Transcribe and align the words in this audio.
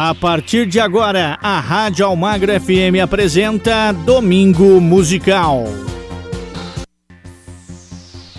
A 0.00 0.14
partir 0.14 0.64
de 0.64 0.78
agora, 0.78 1.36
a 1.42 1.58
Rádio 1.58 2.06
Almagro 2.06 2.52
FM 2.52 3.00
apresenta 3.00 3.90
Domingo 3.92 4.80
Musical. 4.80 5.64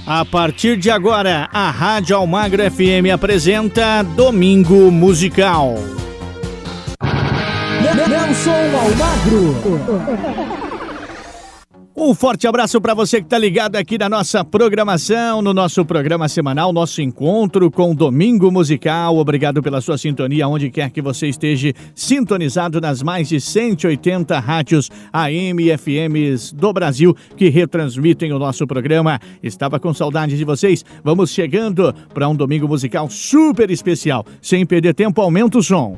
A 0.08 0.24
partir 0.24 0.78
de 0.78 0.90
agora, 0.90 1.50
a 1.52 1.70
Rádio 1.70 2.16
Almagro 2.16 2.64
FM 2.64 3.12
apresenta 3.12 4.04
Domingo 4.04 4.90
Musical. 4.90 5.76
Nelson 8.08 8.52
Almagro. 8.80 10.59
Um 12.02 12.16
forte 12.16 12.48
abraço 12.48 12.80
para 12.80 12.94
você 12.94 13.18
que 13.18 13.26
está 13.26 13.38
ligado 13.38 13.76
aqui 13.76 13.98
na 13.98 14.08
nossa 14.08 14.46
programação, 14.46 15.42
no 15.42 15.54
nosso 15.54 15.84
programa 15.84 16.30
semanal, 16.30 16.72
nosso 16.72 17.02
encontro 17.02 17.70
com 17.70 17.94
Domingo 17.94 18.50
Musical. 18.50 19.18
Obrigado 19.18 19.62
pela 19.62 19.82
sua 19.82 19.98
sintonia, 19.98 20.48
onde 20.48 20.70
quer 20.70 20.92
que 20.92 21.02
você 21.02 21.28
esteja 21.28 21.74
sintonizado 21.94 22.80
nas 22.80 23.04
mais 23.04 23.28
de 23.28 23.42
180 23.42 24.40
rádios 24.40 24.90
AM 25.12 25.62
e 25.62 25.78
FMs 25.78 26.56
do 26.56 26.72
Brasil 26.72 27.14
que 27.36 27.50
retransmitem 27.50 28.32
o 28.32 28.40
nosso 28.40 28.66
programa. 28.66 29.20
Estava 29.44 29.78
com 29.78 29.94
saudade 29.94 30.38
de 30.38 30.46
vocês. 30.46 30.86
Vamos 31.04 31.32
chegando 31.32 31.94
para 32.14 32.30
um 32.30 32.36
Domingo 32.36 32.66
Musical 32.66 33.10
super 33.10 33.70
especial. 33.70 34.26
Sem 34.42 34.66
perder 34.66 34.94
tempo, 34.94 35.22
aumenta 35.22 35.58
o 35.58 35.62
som. 35.62 35.98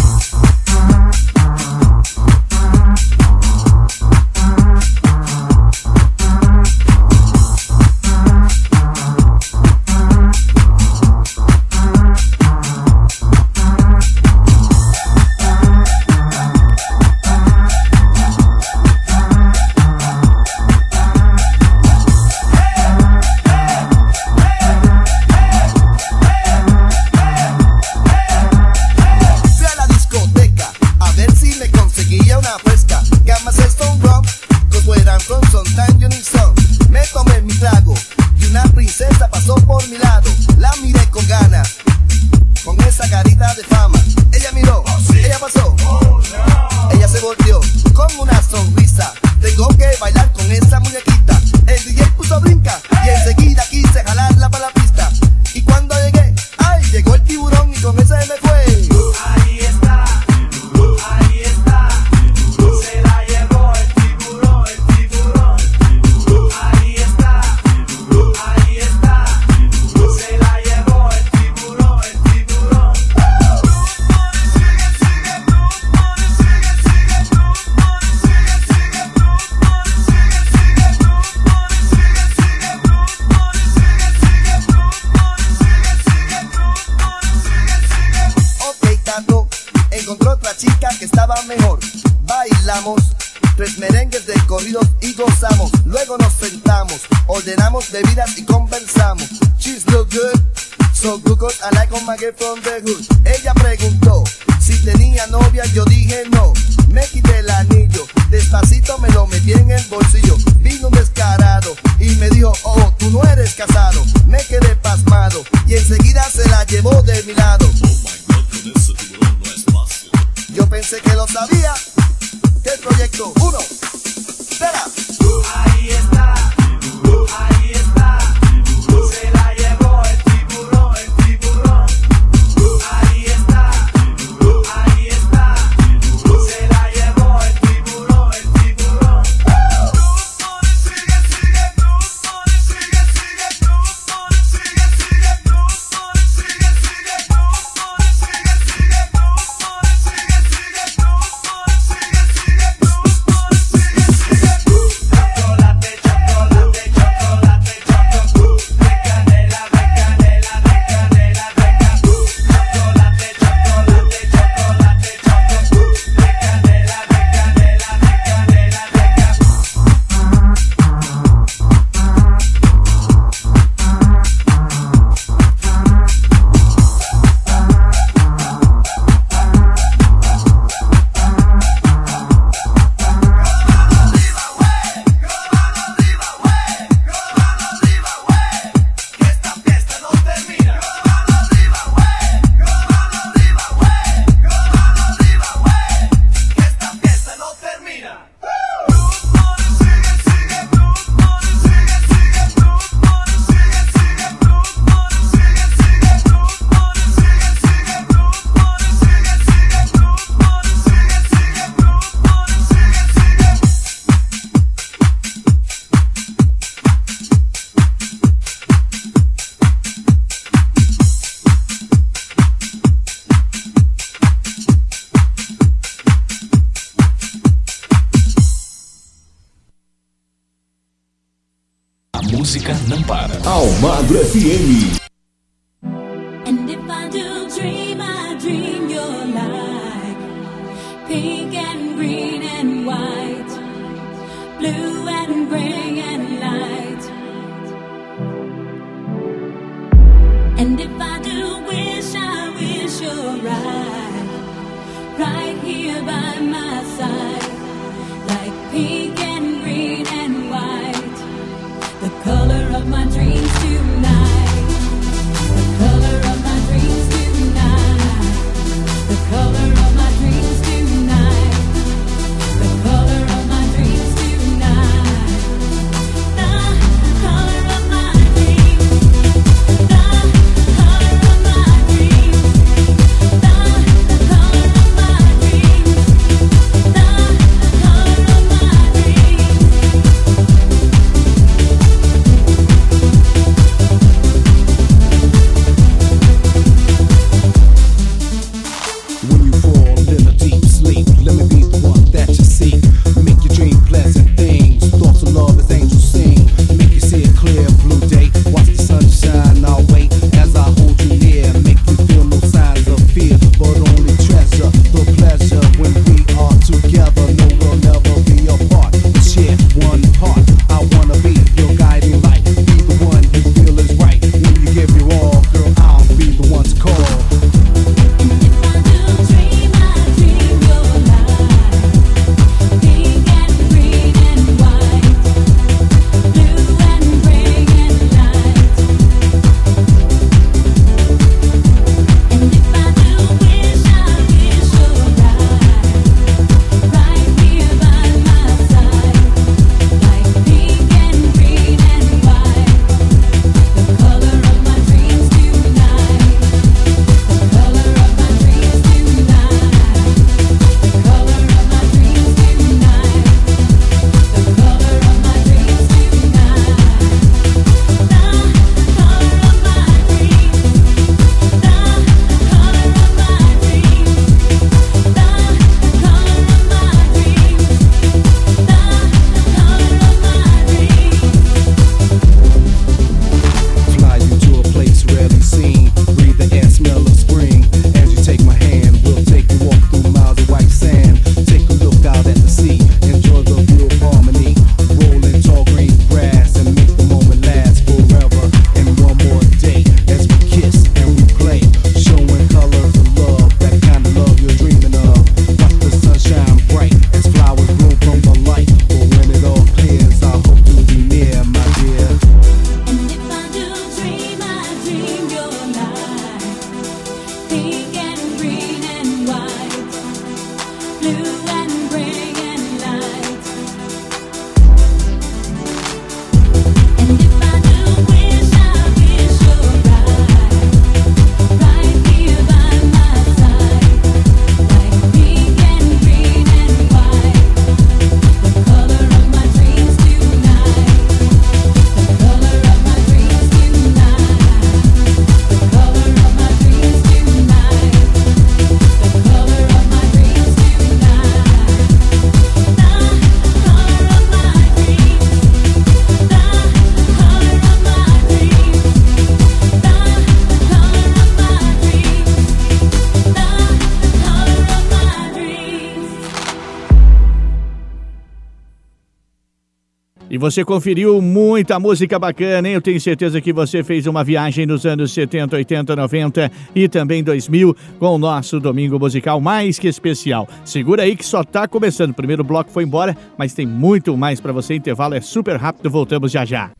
você 470.41 470.65
conferiu 470.65 471.21
muita 471.21 471.79
música 471.79 472.17
bacana, 472.17 472.67
hein? 472.67 472.73
Eu 472.73 472.81
tenho 472.81 472.99
certeza 472.99 473.39
que 473.39 473.53
você 473.53 473.83
fez 473.83 474.07
uma 474.07 474.23
viagem 474.23 474.65
nos 474.65 474.87
anos 474.87 475.13
70, 475.13 475.55
80, 475.55 475.95
90 475.95 476.51
e 476.75 476.89
também 476.89 477.23
2000 477.23 477.75
com 477.99 478.07
o 478.07 478.17
nosso 478.17 478.59
domingo 478.59 478.97
musical 478.97 479.39
mais 479.39 479.77
que 479.77 479.87
especial. 479.87 480.49
Segura 480.65 481.03
aí 481.03 481.15
que 481.15 481.23
só 481.23 481.43
tá 481.43 481.67
começando. 481.67 482.09
O 482.09 482.15
primeiro 482.15 482.43
bloco 482.43 482.71
foi 482.71 482.83
embora, 482.83 483.15
mas 483.37 483.53
tem 483.53 483.67
muito 483.67 484.17
mais 484.17 484.41
para 484.41 484.51
você. 484.51 484.73
Intervalo 484.73 485.13
é 485.13 485.21
super 485.21 485.57
rápido, 485.57 485.91
voltamos 485.91 486.31
já 486.31 486.43
já. 486.43 486.71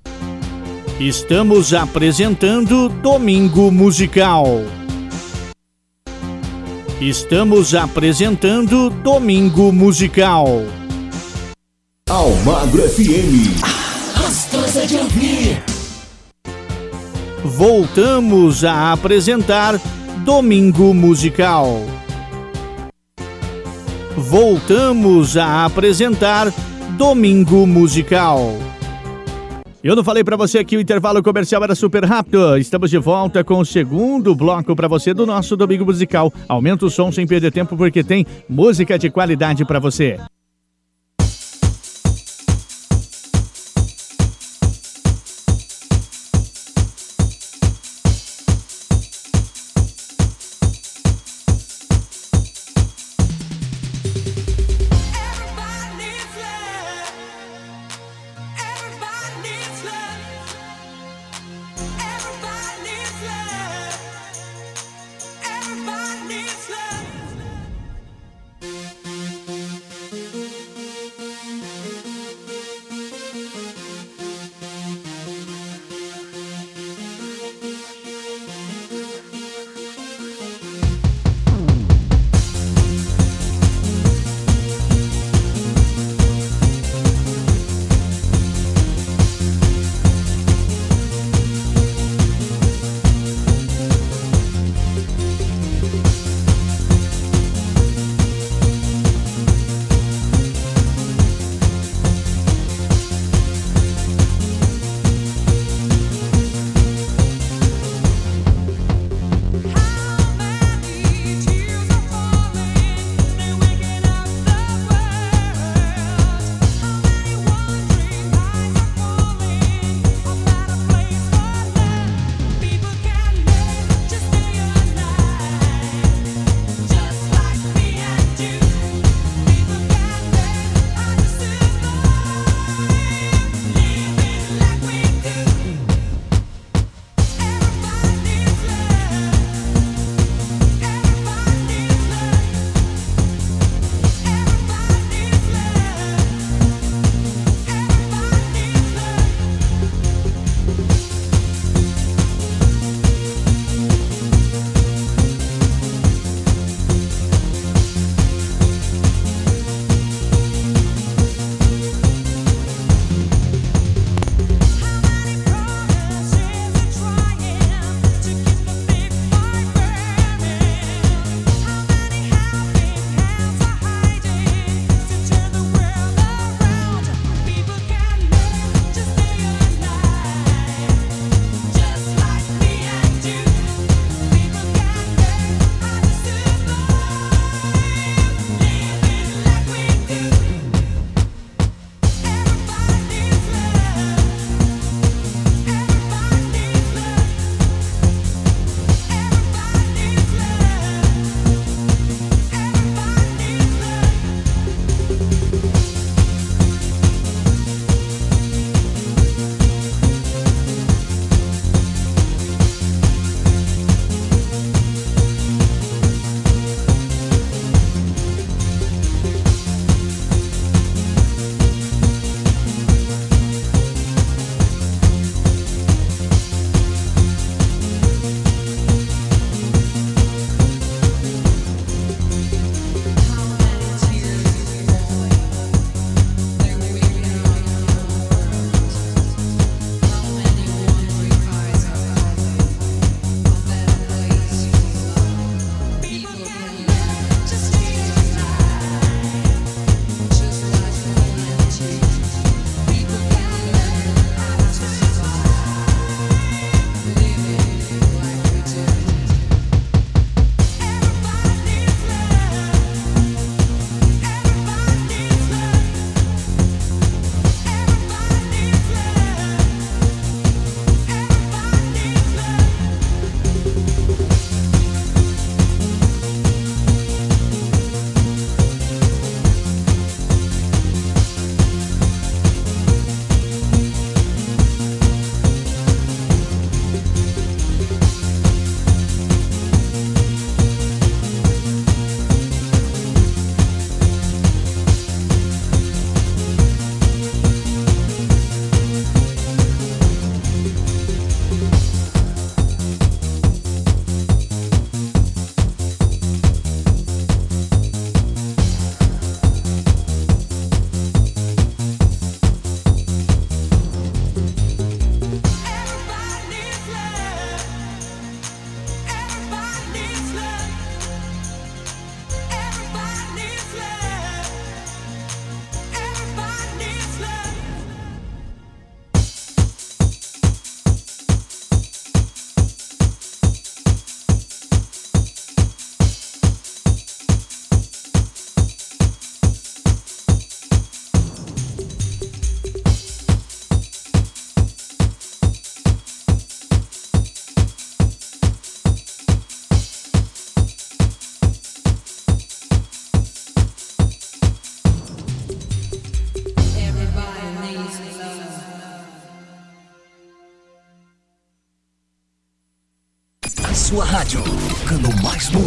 Estamos 0.99 1.71
apresentando 1.71 2.89
Domingo 2.89 3.71
Musical. 3.71 4.45
Estamos 6.99 7.75
apresentando 7.75 8.89
Domingo 8.89 9.71
Musical. 9.71 10.80
Almagro 12.11 12.81
FM. 12.81 13.57
Gostosa 14.17 14.85
de 14.85 14.97
ouvir. 14.97 15.63
Voltamos 17.41 18.65
a 18.65 18.91
apresentar 18.91 19.79
Domingo 20.25 20.93
Musical. 20.93 21.79
Voltamos 24.17 25.37
a 25.37 25.63
apresentar 25.63 26.53
Domingo 26.97 27.65
Musical. 27.65 28.55
Eu 29.81 29.95
não 29.95 30.03
falei 30.03 30.21
para 30.21 30.35
você 30.35 30.65
que 30.65 30.75
o 30.75 30.81
intervalo 30.81 31.23
comercial 31.23 31.63
era 31.63 31.75
super 31.75 32.03
rápido. 32.03 32.57
Estamos 32.57 32.89
de 32.89 32.97
volta 32.97 33.41
com 33.41 33.59
o 33.59 33.65
segundo 33.65 34.35
bloco 34.35 34.75
para 34.75 34.89
você 34.89 35.13
do 35.13 35.25
nosso 35.25 35.55
Domingo 35.55 35.85
Musical. 35.85 36.33
Aumenta 36.49 36.85
o 36.85 36.89
som 36.89 37.09
sem 37.09 37.25
perder 37.25 37.53
tempo 37.53 37.77
porque 37.77 38.03
tem 38.03 38.25
música 38.49 38.99
de 38.99 39.09
qualidade 39.09 39.63
para 39.63 39.79
você. 39.79 40.19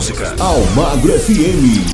música. 0.04 0.34
Almagro 0.38 1.14
FM. 1.14 1.93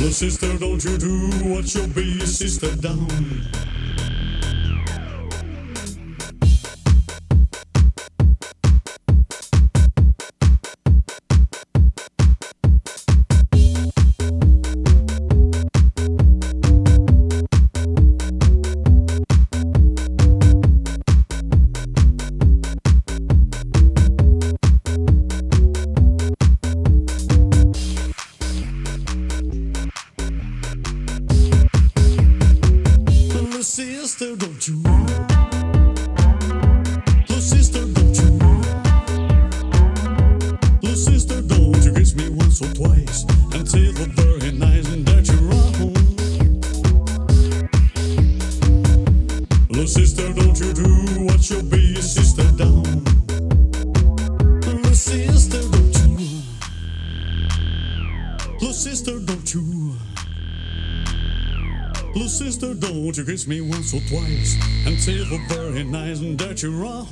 Little 0.00 0.14
sister, 0.14 0.56
don't 0.56 0.82
you 0.82 0.96
do 0.96 1.28
what 1.50 1.74
your 1.74 1.86
big 1.88 2.22
sister 2.22 2.74
done? 2.76 3.69
Twice 64.10 64.58
and 64.86 64.98
say 64.98 65.18
the 65.18 65.38
very 65.48 65.84
nice 65.84 66.18
and 66.20 66.36
you're 66.62 66.72
wrong. 66.72 67.06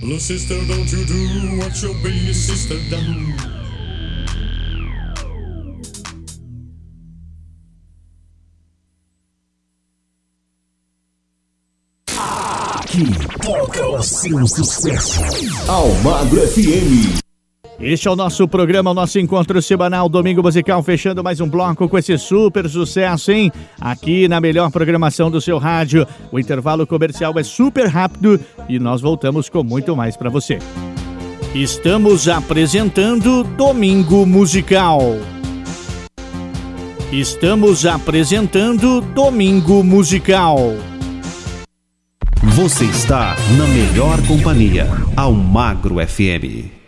Little 0.00 0.18
sister, 0.18 0.54
don't 0.68 0.90
you 0.92 1.04
do 1.04 1.58
what 1.58 1.82
your 1.82 1.94
big 2.02 2.32
sister 2.32 2.78
done? 2.88 3.34
Aqui 12.76 13.06
toca 13.42 13.88
o 13.88 14.02
seu 14.02 14.46
sucesso. 14.46 15.20
Almagro 15.68 16.46
FM. 16.46 17.29
Este 17.80 18.08
é 18.08 18.10
o 18.10 18.16
nosso 18.16 18.46
programa, 18.46 18.90
o 18.90 18.94
nosso 18.94 19.18
encontro 19.18 19.60
semanal, 19.62 20.06
Domingo 20.06 20.42
Musical, 20.42 20.82
fechando 20.82 21.24
mais 21.24 21.40
um 21.40 21.48
bloco 21.48 21.88
com 21.88 21.96
esse 21.96 22.18
super 22.18 22.68
sucesso, 22.68 23.32
hein? 23.32 23.50
Aqui 23.80 24.28
na 24.28 24.38
melhor 24.38 24.70
programação 24.70 25.30
do 25.30 25.40
seu 25.40 25.56
rádio. 25.56 26.06
O 26.30 26.38
intervalo 26.38 26.86
comercial 26.86 27.32
é 27.38 27.42
super 27.42 27.86
rápido 27.86 28.38
e 28.68 28.78
nós 28.78 29.00
voltamos 29.00 29.48
com 29.48 29.64
muito 29.64 29.96
mais 29.96 30.14
para 30.14 30.28
você. 30.28 30.58
Estamos 31.54 32.28
apresentando 32.28 33.42
Domingo 33.44 34.26
Musical. 34.26 35.00
Estamos 37.10 37.86
apresentando 37.86 39.00
Domingo 39.00 39.82
Musical. 39.82 40.58
Você 42.42 42.84
está 42.84 43.36
na 43.56 43.66
melhor 43.68 44.20
companhia. 44.26 44.86
Almagro 45.16 45.96
FM. 46.06 46.79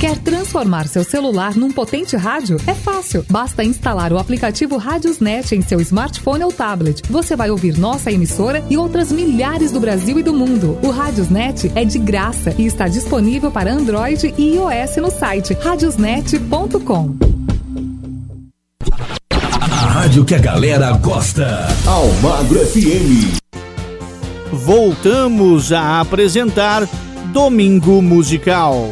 Quer 0.00 0.18
transformar 0.18 0.86
seu 0.86 1.02
celular 1.02 1.54
num 1.56 1.70
potente 1.70 2.16
rádio? 2.16 2.58
É 2.66 2.74
fácil. 2.74 3.24
Basta 3.30 3.64
instalar 3.64 4.12
o 4.12 4.18
aplicativo 4.18 4.76
Radiosnet 4.76 5.54
em 5.54 5.62
seu 5.62 5.80
smartphone 5.80 6.44
ou 6.44 6.52
tablet. 6.52 7.02
Você 7.08 7.34
vai 7.34 7.50
ouvir 7.50 7.78
nossa 7.78 8.12
emissora 8.12 8.62
e 8.68 8.76
outras 8.76 9.10
milhares 9.10 9.70
do 9.72 9.80
Brasil 9.80 10.18
e 10.18 10.22
do 10.22 10.32
mundo. 10.32 10.78
O 10.82 10.90
Radiosnet 10.90 11.72
é 11.74 11.84
de 11.84 11.98
graça 11.98 12.54
e 12.58 12.66
está 12.66 12.86
disponível 12.86 13.50
para 13.50 13.72
Android 13.72 14.34
e 14.36 14.54
iOS 14.56 14.96
no 14.96 15.10
site 15.10 15.54
radiosnet.com. 15.54 17.16
A 19.60 19.86
rádio 19.86 20.24
que 20.24 20.34
a 20.34 20.38
galera 20.38 20.92
gosta. 20.98 21.66
Almagro 21.86 22.58
FM. 22.66 23.40
Voltamos 24.52 25.72
a 25.72 26.00
apresentar 26.00 26.86
Domingo 27.32 28.00
Musical. 28.00 28.88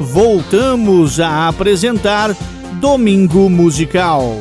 Voltamos 0.00 1.20
a 1.20 1.48
apresentar 1.48 2.36
Domingo 2.80 3.48
Musical. 3.48 4.36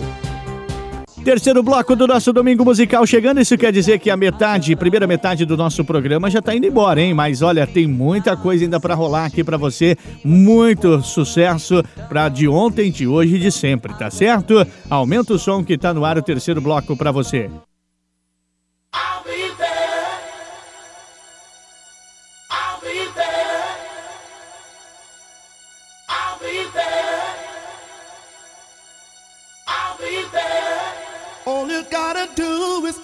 Terceiro 1.24 1.63
bloco 1.63 1.96
do 1.96 2.06
nosso 2.06 2.34
domingo 2.34 2.66
musical 2.66 3.08
chegando. 3.08 3.39
Isso 3.39 3.58
quer 3.58 3.72
dizer 3.72 3.98
que 3.98 4.10
a 4.10 4.18
metade, 4.18 4.76
primeira 4.76 5.08
metade 5.08 5.46
do 5.46 5.56
nosso 5.56 5.86
programa 5.86 6.30
já 6.30 6.42
tá 6.42 6.54
indo 6.54 6.68
embora, 6.68 7.00
hein? 7.00 7.13
Mas 7.13 7.42
olha, 7.42 7.66
tem 7.66 7.88
muita 7.88 8.36
coisa 8.36 8.66
ainda 8.66 8.78
pra 8.78 8.94
rolar 8.94 9.26
aqui 9.26 9.42
pra 9.42 9.56
você. 9.56 9.96
Muito 10.22 11.02
sucesso 11.02 11.82
pra 12.10 12.28
de 12.28 12.46
ontem, 12.46 12.92
de 12.92 13.08
hoje 13.08 13.38
e 13.38 13.39
de 13.39 13.54
sempre, 13.54 13.94
tá 13.94 14.12
certo? 14.12 14.68
Aumenta 14.89 15.34
o 15.34 15.39
som 15.39 15.63
que 15.63 15.78
tá 15.78 15.94
no 15.94 16.04
ar 16.04 16.18
o 16.18 16.22
terceiro 16.22 16.60
bloco 16.60 16.98
pra 16.98 17.10
você. 17.10 17.50
Gotta 32.13 32.36
do 32.36 32.86
is 32.86 32.97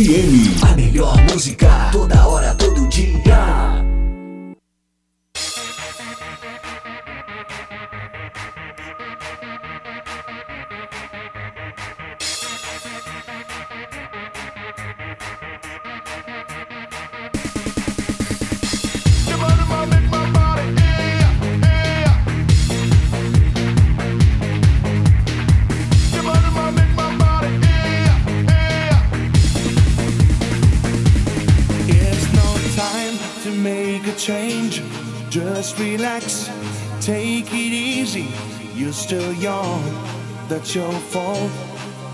FM. 0.00 0.62
A 0.62 0.74
melhor 0.76 1.14
música 1.30 1.90
toda 1.92 2.26
hora. 2.26 2.59
still 39.10 39.32
young. 39.32 39.82
That's 40.46 40.72
your 40.72 40.92
fault. 40.92 41.50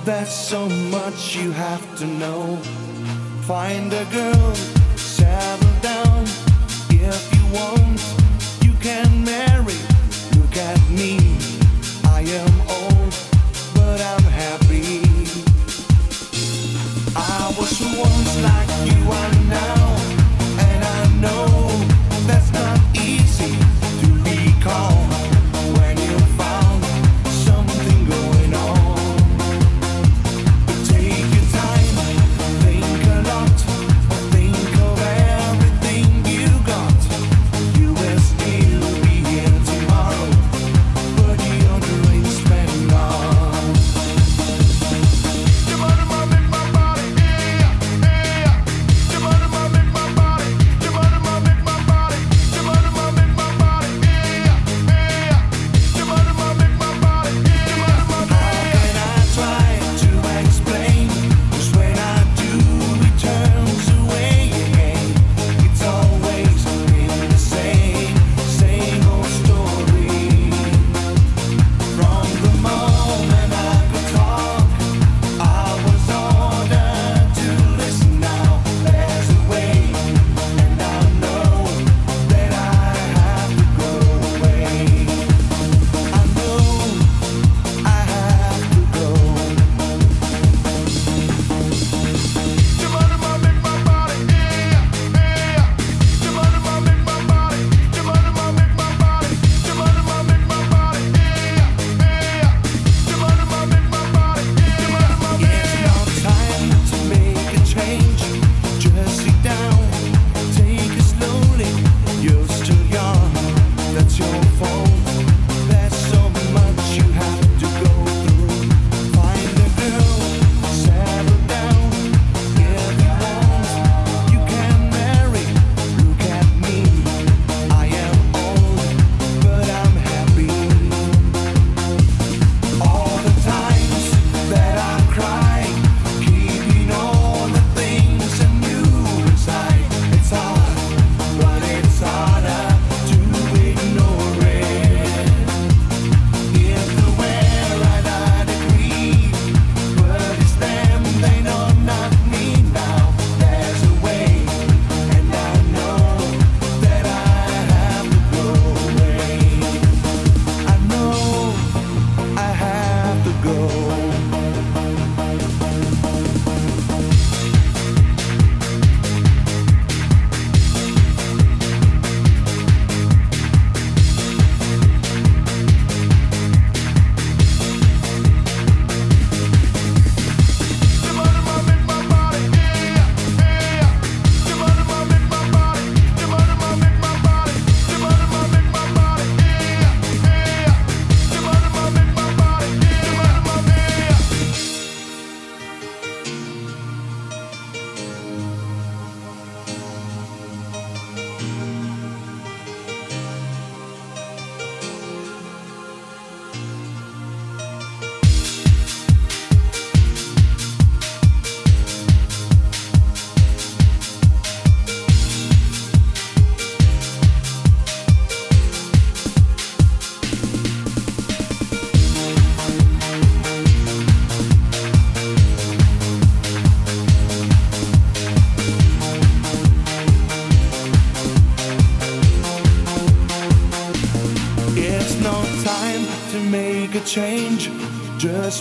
There's 0.07 0.31
so 0.31 0.67
much 0.67 1.37
you 1.37 1.51
have 1.51 1.85
to 1.99 2.07
know. 2.07 2.57
Find 3.43 3.93
a 3.93 4.05
girl. 4.07 4.76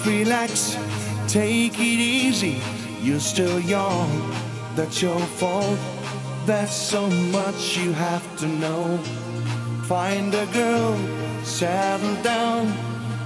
Relax, 0.06 0.78
take 1.28 1.80
it 1.80 2.00
easy. 2.00 2.62
You're 3.02 3.20
still 3.20 3.60
young, 3.60 4.34
that's 4.76 5.02
your 5.02 5.20
fault. 5.20 5.80
That's 6.46 6.76
so 6.76 7.08
much 7.08 7.76
you 7.76 7.92
have 7.92 8.38
to 8.38 8.48
know. 8.48 9.00
Find 9.88 10.32
a 10.36 10.46
girl, 10.54 10.96
settle 11.44 12.22
down. 12.22 12.72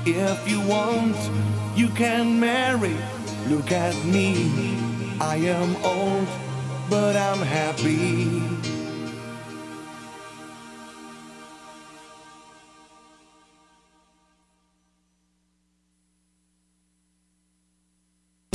If 0.05 0.49
you 0.49 0.61
want, 0.61 1.17
you 1.75 1.89
can 1.89 2.39
marry. 2.39 2.95
Look 3.49 3.73
at 3.73 3.95
me, 4.05 4.49
I 5.19 5.35
am 5.35 5.75
old, 5.83 6.27
but 6.89 7.17
I'm 7.17 7.39
happy. 7.39 8.48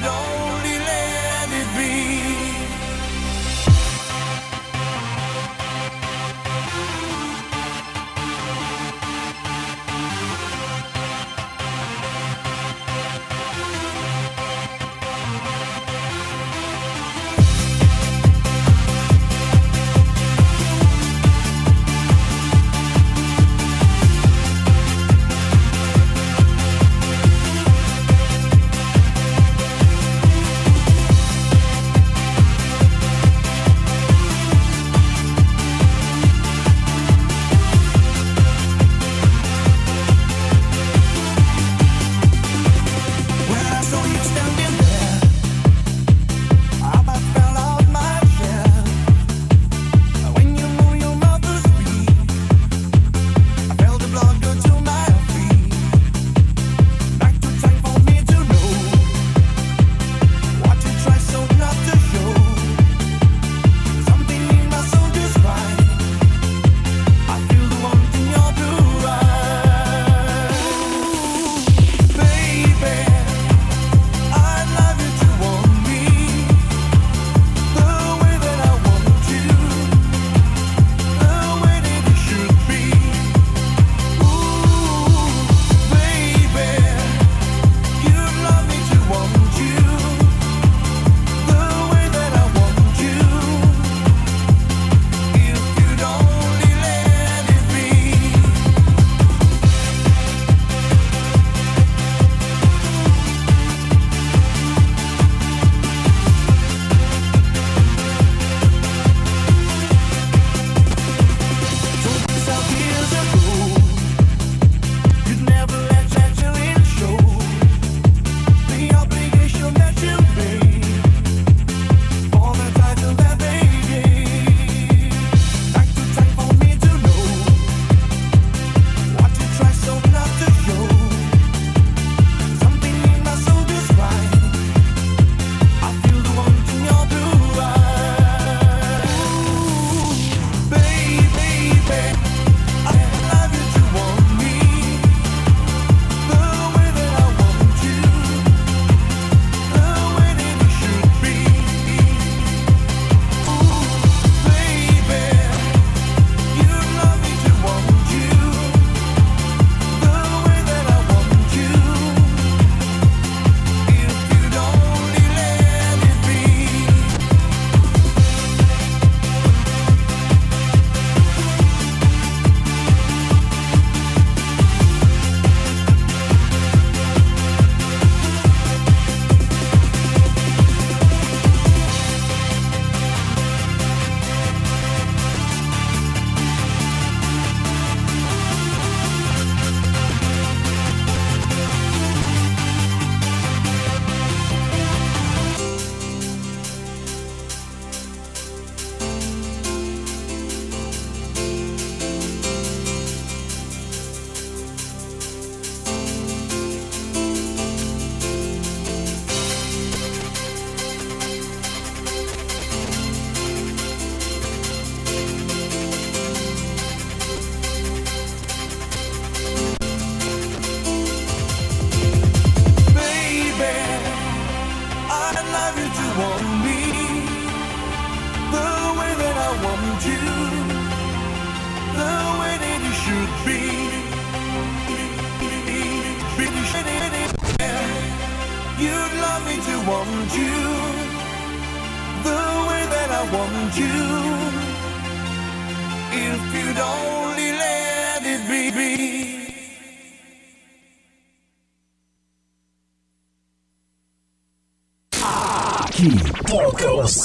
could 0.00 0.08
only 0.08 0.69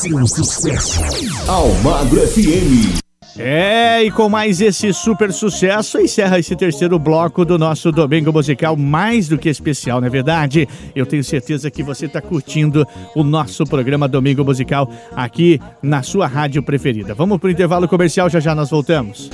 seu 0.06 0.28
sucesso. 0.28 1.01
Almagro 1.47 2.22
FM. 2.28 3.01
É, 3.38 4.03
e 4.03 4.12
com 4.12 4.30
mais 4.30 4.62
esse 4.62 4.93
super 4.93 5.34
sucesso, 5.34 5.99
encerra 5.99 6.39
esse 6.39 6.56
terceiro 6.56 6.97
bloco 6.97 7.43
do 7.43 7.58
nosso 7.58 7.91
Domingo 7.91 8.32
Musical, 8.32 8.78
mais 8.78 9.28
do 9.28 9.38
que 9.38 9.49
especial, 9.49 9.99
não 9.99 10.08
é 10.08 10.10
verdade? 10.10 10.70
Eu 10.95 11.06
tenho 11.06 11.24
certeza 11.24 11.70
que 11.70 11.84
você 11.84 12.06
está 12.06 12.22
curtindo 12.22 12.88
o 13.14 13.24
nosso 13.24 13.66
programa 13.66 14.08
Domingo 14.08 14.45
Musical 14.45 14.89
aqui 15.14 15.60
na 15.82 16.01
sua 16.01 16.28
rádio 16.28 16.64
preferida. 16.64 17.14
Vamos 17.14 17.38
para 17.38 17.47
o 17.47 17.51
intervalo 17.51 17.89
comercial, 17.89 18.30
já 18.30 18.39
já 18.39 18.56
nós 18.56 18.70
voltamos. 18.70 19.30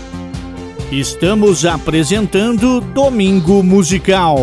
Estamos 0.91 1.63
apresentando 1.63 2.81
Domingo 2.81 3.61
Musical. 3.61 4.37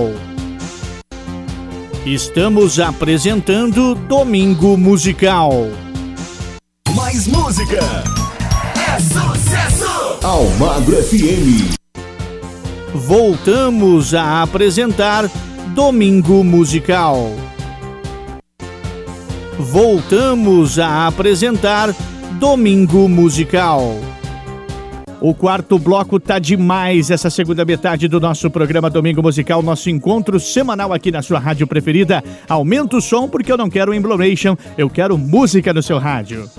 Estamos 2.07 2.79
apresentando 2.79 3.95
Domingo 3.95 4.77
Musical. 4.79 5.88
Mais 6.99 7.29
música. 7.29 7.79
É 8.75 8.99
sucesso. 8.99 10.19
Almagro 10.21 10.97
FM. 10.97 11.73
Voltamos 12.93 14.15
a 14.15 14.43
apresentar 14.43 15.31
Domingo 15.77 16.43
Musical. 16.43 17.31
Voltamos 19.57 20.81
a 20.81 21.07
apresentar 21.07 21.95
Domingo 22.33 23.09
Musical. 23.09 23.95
O 25.21 25.33
quarto 25.33 25.79
bloco 25.79 26.19
tá 26.19 26.41
demais 26.41 27.13
essa 27.13 27.31
segunda 27.31 27.65
metade 27.65 28.09
do 28.09 28.19
nosso 28.19 28.51
programa 28.51 28.91
Domingo 28.91 29.23
Musical, 29.23 29.63
nosso 29.63 29.89
encontro 29.89 30.41
semanal 30.41 30.93
aqui 30.93 31.13
na 31.13 31.23
sua 31.23 31.39
rádio 31.39 31.69
preferida. 31.69 32.25
Aumenta 32.49 32.97
o 32.97 33.01
som 33.01 33.29
porque 33.29 33.53
eu 33.53 33.57
não 33.57 33.71
quero 33.71 33.95
emblomation, 33.95 34.57
eu 34.77 34.91
quero 34.91 35.17
música 35.17 35.73
no 35.73 35.83
seu 35.83 35.99
rádio. 35.99 36.51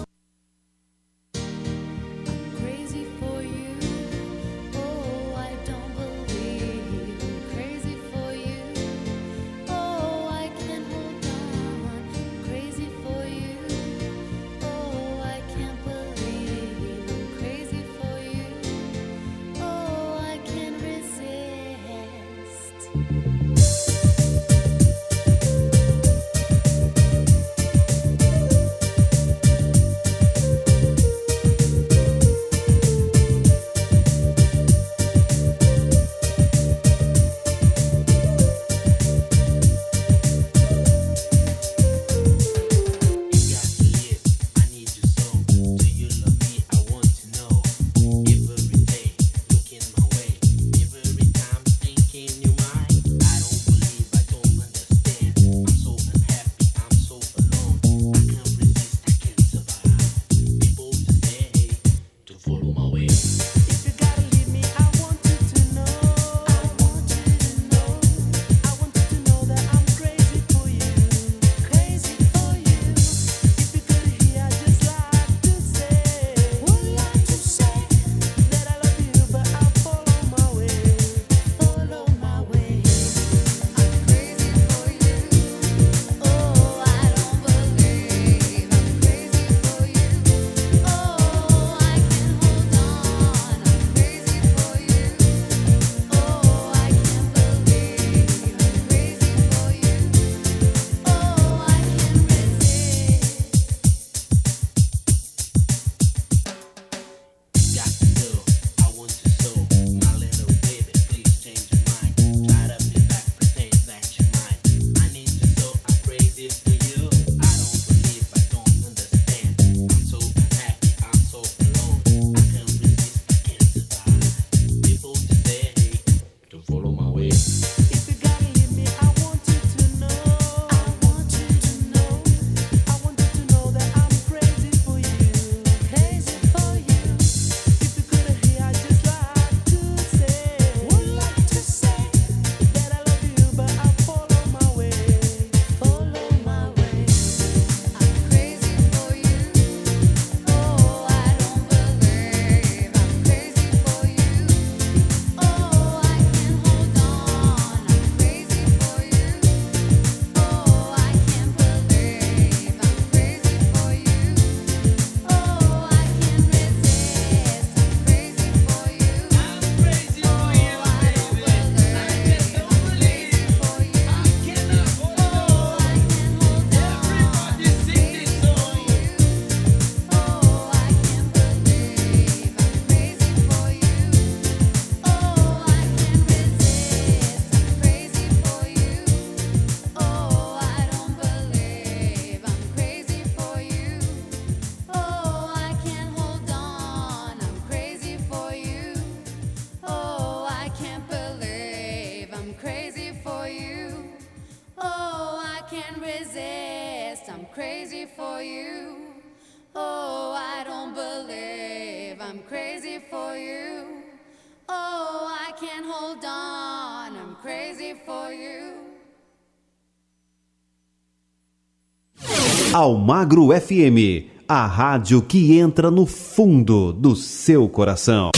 Almagro 222.79 223.51
FM, 223.51 224.23
a 224.47 224.65
rádio 224.65 225.21
que 225.21 225.59
entra 225.59 225.91
no 225.91 226.05
fundo 226.05 226.93
do 226.93 227.13
seu 227.13 227.67
coração. 227.67 228.31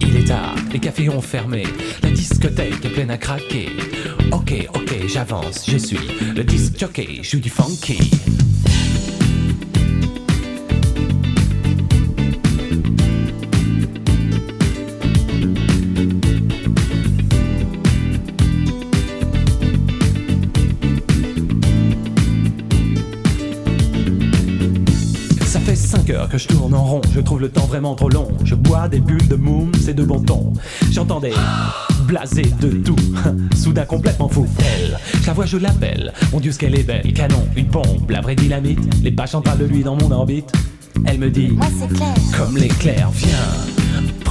Il 0.00 0.16
est 0.16 0.24
tard 0.26 0.56
Café 0.64 0.80
cafés 0.80 1.08
ont 1.10 1.20
fermé, 1.20 1.62
la 2.02 2.10
discothèque 2.10 2.84
est 2.84 2.90
pleine 2.90 3.12
à 3.12 3.18
craquer. 3.18 3.68
Ok, 4.32 4.68
ok, 4.74 5.06
j'avance, 5.06 5.70
je 5.70 5.78
suis 5.78 5.96
le 6.34 6.42
disc 6.42 6.76
jockey, 6.76 7.20
je 7.22 7.36
joue 7.36 7.40
du 7.40 7.50
funky. 7.50 8.10
Que 26.34 26.38
je 26.38 26.48
tourne 26.48 26.74
en 26.74 26.82
rond, 26.82 27.00
je 27.14 27.20
trouve 27.20 27.40
le 27.40 27.48
temps 27.48 27.66
vraiment 27.66 27.94
trop 27.94 28.08
long. 28.08 28.26
Je 28.44 28.56
bois 28.56 28.88
des 28.88 28.98
bulles 28.98 29.28
de 29.28 29.36
moum, 29.36 29.70
c'est 29.80 29.94
de 29.94 30.02
bon 30.02 30.18
ton. 30.18 30.52
J'entends 30.90 31.20
des 31.20 31.32
blasés 32.08 32.50
de 32.60 32.70
tout, 32.70 32.96
soudain 33.56 33.84
complètement 33.84 34.28
fou. 34.28 34.44
Elle, 34.58 34.98
je 35.22 35.26
la 35.28 35.32
vois, 35.32 35.46
je 35.46 35.58
l'appelle. 35.58 36.12
Mon 36.32 36.40
dieu, 36.40 36.50
ce 36.50 36.58
qu'elle 36.58 36.76
est 36.76 36.82
belle, 36.82 37.12
canon, 37.12 37.46
une 37.54 37.68
pompe, 37.68 38.10
la 38.10 38.20
vraie 38.20 38.34
dynamite. 38.34 38.80
Les 39.04 39.12
bâches 39.12 39.36
en 39.36 39.42
parlent 39.42 39.58
de 39.58 39.64
lui 39.66 39.84
dans 39.84 39.94
mon 39.94 40.10
orbite. 40.10 40.50
Elle 41.04 41.18
me 41.18 41.30
dit, 41.30 41.50
Moi 41.52 41.66
c'est 41.78 41.94
clair. 41.94 42.14
comme 42.36 42.56
l'éclair, 42.56 43.10
viens. 43.12 43.73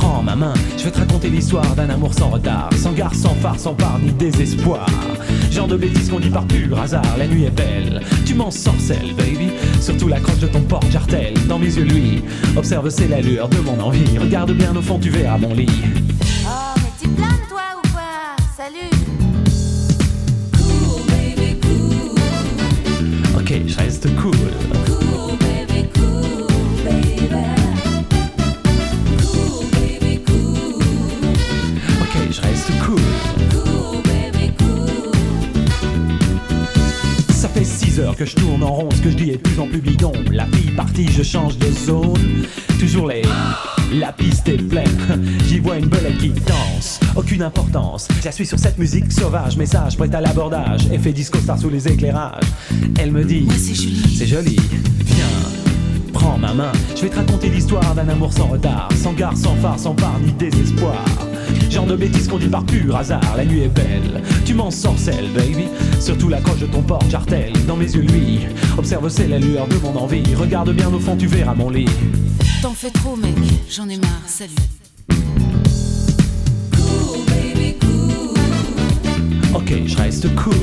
Prends 0.03 0.21
ma 0.21 0.35
main, 0.35 0.53
je 0.77 0.83
vais 0.83 0.91
te 0.91 0.99
raconter 0.99 1.29
l'histoire 1.29 1.75
d'un 1.75 1.89
amour 1.89 2.13
sans 2.13 2.29
retard, 2.29 2.69
sans 2.75 2.91
gare, 2.91 3.15
sans 3.15 3.33
phare, 3.35 3.57
sans 3.57 3.73
part 3.73 3.99
ni 3.99 4.11
désespoir. 4.11 4.85
Genre 5.49 5.67
de 5.67 5.77
bêtises 5.77 6.09
qu'on 6.09 6.19
dit 6.19 6.29
par 6.29 6.45
pur 6.45 6.77
hasard, 6.77 7.17
la 7.17 7.25
nuit 7.25 7.45
est 7.45 7.51
belle, 7.51 8.01
tu 8.25 8.35
m'en 8.35 8.51
sorcelles, 8.51 9.13
baby. 9.17 9.47
Surtout 9.79 10.09
la 10.09 10.19
croche 10.19 10.39
de 10.39 10.47
ton 10.47 10.59
porte 10.59 10.91
jartel, 10.91 11.33
dans 11.47 11.57
mes 11.57 11.73
yeux, 11.73 11.85
lui. 11.85 12.21
Observe, 12.57 12.89
c'est 12.89 13.07
l'allure 13.07 13.47
de 13.47 13.59
mon 13.59 13.79
envie. 13.79 14.17
Regarde 14.17 14.51
bien 14.51 14.75
au 14.75 14.81
fond, 14.81 14.99
tu 14.99 15.09
verras 15.09 15.37
mon 15.37 15.53
lit. 15.53 15.69
Tourne 38.63 38.71
en 38.71 38.75
rond, 38.75 38.89
ce 38.91 39.01
que 39.01 39.09
je 39.09 39.15
dis 39.15 39.29
est 39.31 39.37
de 39.37 39.41
plus 39.41 39.59
en 39.59 39.67
plus 39.67 39.79
bidon. 39.79 40.13
La 40.31 40.45
fille 40.45 40.71
partie, 40.71 41.07
je 41.11 41.23
change 41.23 41.57
de 41.57 41.71
zone. 41.71 42.45
Toujours 42.79 43.07
les. 43.07 43.21
La 43.93 44.11
piste 44.11 44.47
est 44.47 44.57
pleine, 44.57 44.87
j'y 45.47 45.59
vois 45.59 45.77
une 45.77 45.85
belette 45.85 46.17
qui 46.17 46.29
danse. 46.29 46.99
Aucune 47.15 47.43
importance, 47.43 48.07
je 48.19 48.25
la 48.25 48.31
suis 48.31 48.45
sur 48.45 48.57
cette 48.57 48.79
musique 48.79 49.11
sauvage. 49.11 49.55
Message 49.55 49.97
prêt 49.97 50.13
à 50.15 50.21
l'abordage, 50.21 50.87
effet 50.91 51.11
disco 51.11 51.37
star 51.37 51.59
sous 51.59 51.69
les 51.69 51.87
éclairages. 51.87 52.47
Elle 52.97 53.11
me 53.11 53.23
dit 53.23 53.47
C'est 54.17 54.25
joli, 54.25 54.57
viens, 55.05 55.25
prends 56.11 56.39
ma 56.39 56.55
main. 56.55 56.71
Je 56.95 57.03
vais 57.03 57.09
te 57.09 57.17
raconter 57.17 57.49
l'histoire 57.49 57.93
d'un 57.93 58.09
amour 58.09 58.33
sans 58.33 58.47
retard, 58.47 58.89
sans 58.95 59.13
gare, 59.13 59.37
sans 59.37 59.55
phare, 59.57 59.77
sans 59.77 59.93
part 59.93 60.19
ni 60.25 60.31
désespoir. 60.31 61.05
Genre 61.69 61.85
de 61.85 61.95
bêtises 61.95 62.27
qu'on 62.27 62.37
dit 62.37 62.47
par 62.47 62.65
pur 62.65 62.95
hasard, 62.95 63.35
la 63.35 63.45
nuit 63.45 63.61
est 63.61 63.67
belle. 63.67 64.21
Tu 64.45 64.53
m'en 64.53 64.71
sorcelles, 64.71 65.29
baby. 65.35 65.65
Surtout 65.99 66.29
la 66.29 66.39
croche 66.39 66.59
de 66.59 66.65
ton 66.67 66.81
porte 66.81 67.09
jartel. 67.09 67.53
Dans 67.67 67.75
mes 67.75 67.91
yeux, 67.93 68.01
lui. 68.01 68.39
Observe, 68.77 69.09
c'est 69.09 69.27
la 69.27 69.39
lueur 69.39 69.67
de 69.67 69.75
mon 69.77 69.95
envie. 69.97 70.23
Regarde 70.35 70.71
bien 70.71 70.93
au 70.93 70.99
fond, 70.99 71.15
tu 71.15 71.27
verras 71.27 71.53
mon 71.53 71.69
lit. 71.69 71.89
T'en 72.61 72.73
fais 72.73 72.91
trop, 72.91 73.15
mec. 73.15 73.33
J'en 73.69 73.89
ai 73.89 73.97
marre. 73.97 74.21
Salut. 74.25 74.51
Ok, 79.53 79.73
je 79.85 79.97
reste 79.97 80.33
cool. 80.35 80.53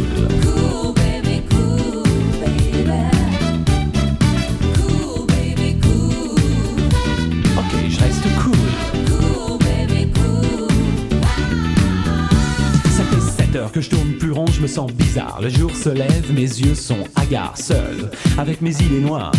Fait 13.70 13.70
7 13.70 13.70
heures 13.70 13.72
que 13.72 13.80
je 13.80 13.90
tourne 13.90 14.12
plus 14.18 14.32
rond, 14.32 14.46
je 14.46 14.60
me 14.60 14.66
sens 14.66 14.92
bizarre. 14.92 15.40
Le 15.42 15.48
jour 15.48 15.70
se 15.74 15.88
lève, 15.88 16.32
mes 16.32 16.40
yeux 16.40 16.74
sont 16.74 17.04
hagards, 17.16 17.56
seul, 17.56 18.10
avec 18.38 18.60
mes 18.60 18.74
idées 18.82 19.00
noires. 19.00 19.32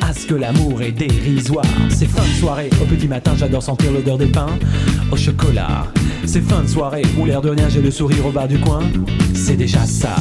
À 0.00 0.12
ce 0.12 0.26
que 0.26 0.34
l'amour 0.34 0.82
est 0.82 0.92
dérisoire. 0.92 1.64
C'est 1.90 2.06
fin 2.06 2.22
de 2.22 2.40
soirée, 2.40 2.70
au 2.82 2.84
petit 2.84 3.08
matin, 3.08 3.32
j'adore 3.36 3.62
sentir 3.62 3.92
l'odeur 3.92 4.18
des 4.18 4.26
pains 4.26 4.58
au 5.10 5.16
chocolat. 5.16 5.86
C'est 6.26 6.42
fin 6.42 6.62
de 6.62 6.68
soirée, 6.68 7.02
où 7.18 7.24
l'air 7.24 7.40
de 7.40 7.50
rien, 7.50 7.68
j'ai 7.68 7.82
le 7.82 7.90
sourire 7.90 8.26
au 8.26 8.30
bas 8.30 8.46
du 8.46 8.58
coin. 8.58 8.82
C'est 9.34 9.56
déjà 9.56 9.84
ça. 9.84 10.14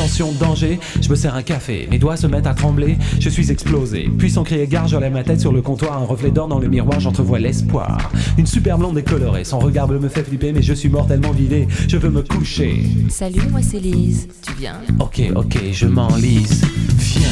Attention, 0.00 0.32
danger, 0.32 0.80
je 1.02 1.10
me 1.10 1.14
sers 1.14 1.34
un 1.34 1.42
café, 1.42 1.86
mes 1.90 1.98
doigts 1.98 2.16
se 2.16 2.26
mettent 2.26 2.46
à 2.46 2.54
trembler, 2.54 2.96
je 3.20 3.28
suis 3.28 3.50
explosé. 3.50 4.08
Puis 4.16 4.30
sans 4.30 4.44
crier 4.44 4.66
gare, 4.66 4.88
je 4.88 4.96
lève 4.96 5.12
ma 5.12 5.22
tête 5.22 5.42
sur 5.42 5.52
le 5.52 5.60
comptoir, 5.60 5.98
un 5.98 6.06
reflet 6.06 6.30
d'or 6.30 6.48
dans 6.48 6.58
le 6.58 6.68
miroir, 6.68 7.00
j'entrevois 7.00 7.38
l'espoir. 7.38 8.10
Une 8.38 8.46
super 8.46 8.78
blonde 8.78 8.94
décolorée, 8.94 9.44
son 9.44 9.58
regard 9.58 9.88
bleu 9.88 9.98
me 9.98 10.08
fait 10.08 10.24
flipper, 10.24 10.54
mais 10.54 10.62
je 10.62 10.72
suis 10.72 10.88
mortellement 10.88 11.32
vidé, 11.32 11.68
je 11.86 11.98
veux 11.98 12.08
me 12.08 12.22
coucher. 12.22 12.82
Salut, 13.10 13.42
moi 13.50 13.60
c'est 13.60 13.78
Lise. 13.78 14.28
Tu 14.40 14.54
viens? 14.58 14.80
Ok, 15.00 15.20
ok, 15.36 15.58
je 15.70 15.86
m'enlise. 15.86 16.62
Viens, 16.96 17.28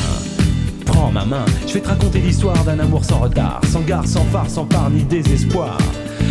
prends 0.85 1.11
ma 1.11 1.25
main. 1.25 1.47
Je 1.66 1.73
vais 1.73 1.81
te 1.81 1.89
raconter 1.89 2.19
l'histoire 2.19 2.62
d'un 2.64 2.81
amour 2.81 3.03
sans 3.03 3.21
retard, 3.21 3.62
sans 3.73 3.81
gare, 3.81 4.07
sans 4.07 4.25
phare, 4.25 4.51
sans 4.51 4.66
part 4.66 4.91
ni 4.91 5.05
désespoir. 5.05 5.79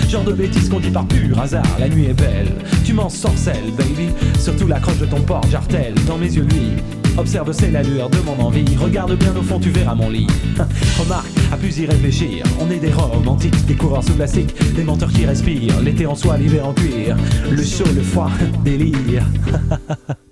Genre 0.09 0.23
de 0.23 0.33
bêtises 0.33 0.69
qu'on 0.69 0.79
dit 0.79 0.89
par 0.89 1.05
pur 1.07 1.39
hasard, 1.39 1.65
la 1.79 1.89
nuit 1.89 2.05
est 2.05 2.13
belle. 2.13 2.51
Tu 2.85 2.93
m'en 2.93 3.09
sorcelles, 3.09 3.71
baby. 3.77 4.09
Surtout 4.39 4.67
la 4.67 4.79
croche 4.79 4.99
de 4.99 5.05
ton 5.05 5.21
porte 5.21 5.49
jartel, 5.49 5.93
dans 6.07 6.17
mes 6.17 6.33
yeux, 6.33 6.43
lui. 6.43 6.71
Observe, 7.17 7.51
c'est 7.51 7.71
la 7.71 7.81
lueur 7.81 8.09
de 8.09 8.19
mon 8.19 8.39
envie. 8.39 8.75
Regarde 8.77 9.17
bien 9.17 9.35
au 9.35 9.41
fond, 9.41 9.59
tu 9.59 9.71
verras 9.71 9.95
mon 9.95 10.09
lit. 10.09 10.27
Remarque, 10.99 11.27
à 11.51 11.57
plus 11.57 11.79
y 11.79 11.85
réfléchir. 11.85 12.45
On 12.61 12.69
est 12.69 12.79
des 12.79 12.91
romantiques, 12.91 13.65
des 13.65 13.75
coureurs 13.75 14.03
sous 14.03 14.13
plastique, 14.13 14.53
des 14.75 14.83
menteurs 14.83 15.11
qui 15.11 15.25
respirent. 15.25 15.81
L'été 15.81 16.05
en 16.05 16.15
soie, 16.15 16.37
l'hiver 16.37 16.67
en 16.67 16.73
cuir. 16.73 17.17
Le 17.49 17.63
chaud, 17.63 17.91
le 17.95 18.01
froid, 18.01 18.29
délire. 18.63 19.25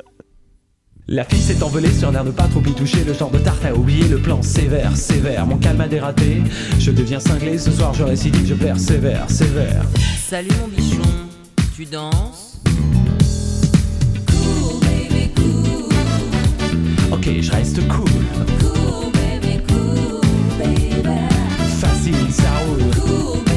La 1.08 1.24
fille 1.24 1.39
s'est 1.39 1.62
envolée 1.62 1.91
sur 1.91 2.12
l'air 2.12 2.24
de 2.24 2.32
pas 2.32 2.47
trop 2.47 2.62
y 2.62 2.74
toucher, 2.74 3.03
le 3.03 3.14
genre 3.14 3.30
de 3.30 3.38
tarte 3.38 3.64
à 3.64 3.76
oublier, 3.76 4.08
le 4.08 4.18
plan 4.18 4.41
sévère, 4.41 4.97
sévère. 4.97 5.45
Mon 5.45 5.58
calme 5.58 5.82
a 5.82 5.88
dératé, 5.88 6.41
je 6.80 6.89
deviens 6.89 7.20
cinglé, 7.20 7.60
ce 7.60 7.70
soir 7.70 7.93
je 7.93 8.01
récidive, 8.01 8.47
je 8.47 8.56
persévère, 8.56 9.30
sévère. 9.30 9.84
Salut, 10.28 10.49
mon 10.60 10.68
bichon. 10.68 11.03
Tu 11.76 11.86
danses? 11.86 12.60
Ok, 17.12 17.30
je 17.39 17.51
reste 17.51 17.88
cool. 17.88 18.10
Facile, 21.80 22.16
ça 22.32 22.49
roule. 22.66 22.82
Ok, 23.36 23.55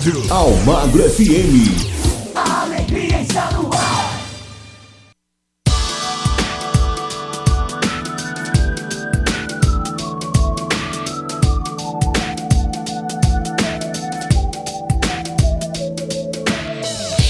rádio. 0.00 0.32
Almagro 0.32 1.04
FM. 1.04 2.32
A 2.34 2.62
alegria 2.62 3.20
está 3.20 3.50
no 3.52 3.70
ar. 3.72 4.20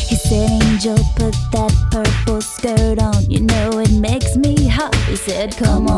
He 0.08 0.16
said, 0.16 0.50
Angel, 0.62 0.96
put 1.16 1.34
that 1.52 1.72
purple 1.90 2.40
skirt 2.40 3.00
on. 3.00 3.28
You 3.28 3.40
know 3.40 3.80
it 3.80 3.90
makes 3.90 4.36
me 4.36 4.68
hot. 4.68 4.94
He 5.08 5.16
said, 5.16 5.56
Come 5.56 5.68
on, 5.68 5.88
come 5.88 5.88
on, 5.88 5.89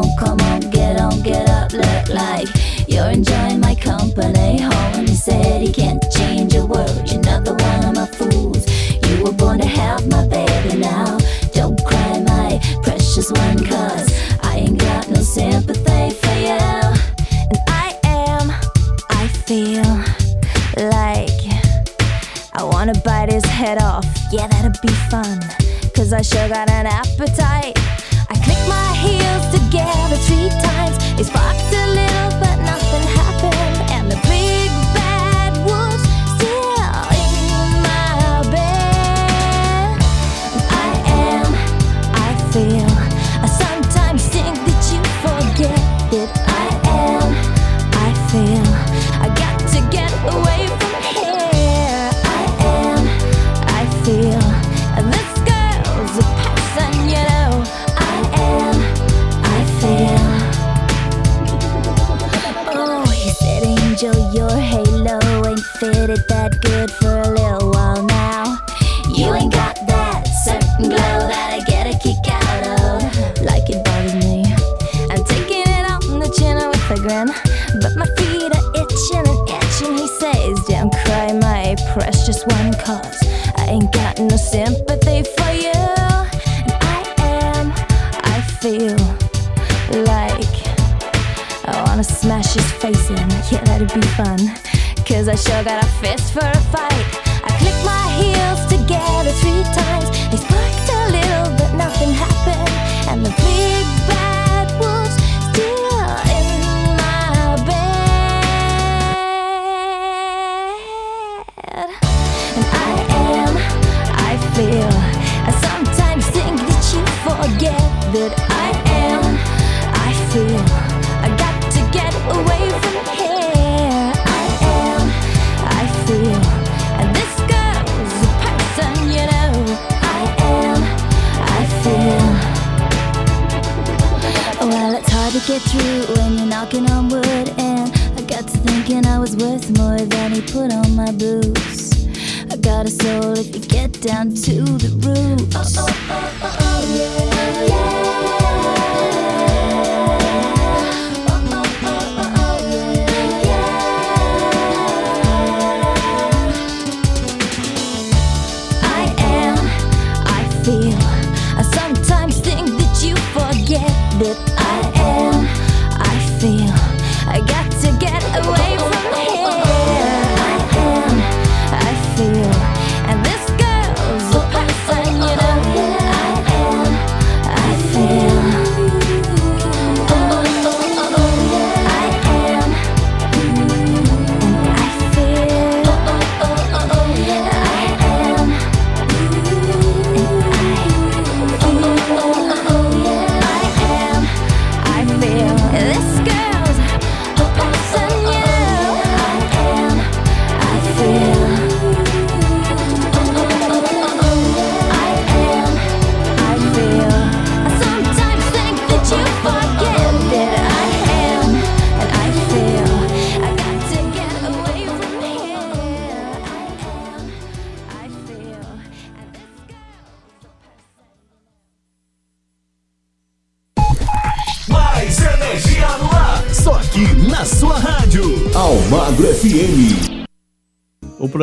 me 140.33 140.41
put 140.41 140.73
on 140.73 140.97
my 140.97 141.13
blues. 141.13 142.07
I 142.51 142.57
got 142.57 142.87
a 142.87 142.91
soul 142.91 143.37
if 143.37 143.55
you 143.55 143.61
get 143.61 143.93
down 144.01 144.31
to 144.31 144.63
the 144.63 144.91
roots. 145.05 145.77
Oh, 145.77 145.85
oh, 145.85 146.09
oh, 146.11 146.41
oh, 146.43 146.57
oh 146.61 147.27
yeah. 147.27 147.32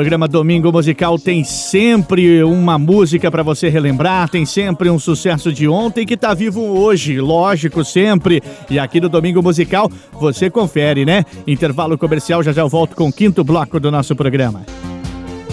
programa 0.10 0.28
Domingo 0.28 0.72
Musical 0.72 1.20
tem 1.20 1.44
sempre 1.44 2.42
uma 2.44 2.80
música 2.80 3.30
para 3.30 3.44
você 3.44 3.70
relembrar, 3.70 4.28
tem 4.28 4.44
sempre 4.44 4.90
um 4.90 4.98
sucesso 4.98 5.54
de 5.54 5.68
ontem 5.68 6.04
que 6.04 6.18
tá 6.18 6.34
vivo 6.34 6.62
hoje, 6.62 7.22
lógico, 7.22 7.86
sempre. 7.86 8.42
E 8.72 8.80
aqui 8.80 9.00
no 9.00 9.08
Domingo 9.08 9.44
Musical 9.44 9.88
você 10.14 10.50
confere, 10.50 11.06
né? 11.06 11.24
Intervalo 11.46 11.96
comercial, 11.96 12.42
já 12.42 12.52
já 12.52 12.64
eu 12.64 12.68
volto 12.68 12.96
com 12.96 13.10
o 13.10 13.14
quinto 13.14 13.44
bloco 13.44 13.80
do 13.80 13.92
nosso 13.92 14.16
programa. 14.16 14.66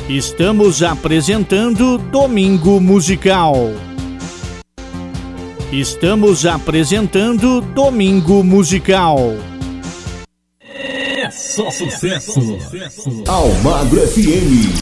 Estamos 0.09 0.83
apresentando 0.83 1.99
Domingo 1.99 2.81
Musical. 2.81 3.57
Estamos 5.71 6.47
apresentando 6.47 7.61
Domingo 7.61 8.43
Musical. 8.43 9.35
Só 11.57 11.71
sucesso. 11.71 12.39
Almagro 13.27 14.03
FM. 14.03 14.75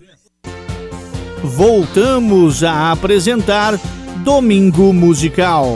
Voltamos 1.44 2.64
a 2.64 2.90
apresentar 2.90 3.78
Domingo 4.24 4.92
Musical. 4.92 5.66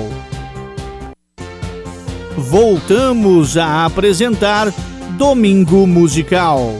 Voltamos 2.36 3.56
a 3.56 3.84
apresentar 3.84 4.74
Domingo 5.16 5.86
Musical. 5.86 6.74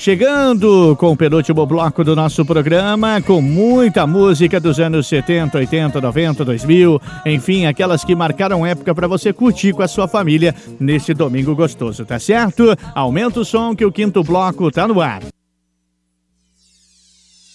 Chegando 0.00 0.96
com 0.96 1.12
o 1.12 1.16
penúltimo 1.16 1.66
bloco 1.66 2.02
do 2.02 2.16
nosso 2.16 2.42
programa, 2.42 3.20
com 3.20 3.42
muita 3.42 4.06
música 4.06 4.58
dos 4.58 4.80
anos 4.80 5.06
70, 5.06 5.58
80, 5.58 6.00
90, 6.00 6.42
2000, 6.42 7.02
enfim, 7.26 7.66
aquelas 7.66 8.02
que 8.02 8.16
marcaram 8.16 8.64
época 8.64 8.94
para 8.94 9.06
você 9.06 9.30
curtir 9.30 9.74
com 9.74 9.82
a 9.82 9.88
sua 9.88 10.08
família 10.08 10.54
neste 10.80 11.12
domingo 11.12 11.54
gostoso, 11.54 12.06
tá 12.06 12.18
certo? 12.18 12.74
Aumenta 12.94 13.40
o 13.40 13.44
som 13.44 13.76
que 13.76 13.84
o 13.84 13.92
quinto 13.92 14.24
bloco 14.24 14.70
tá 14.70 14.88
no 14.88 15.02
ar. 15.02 15.20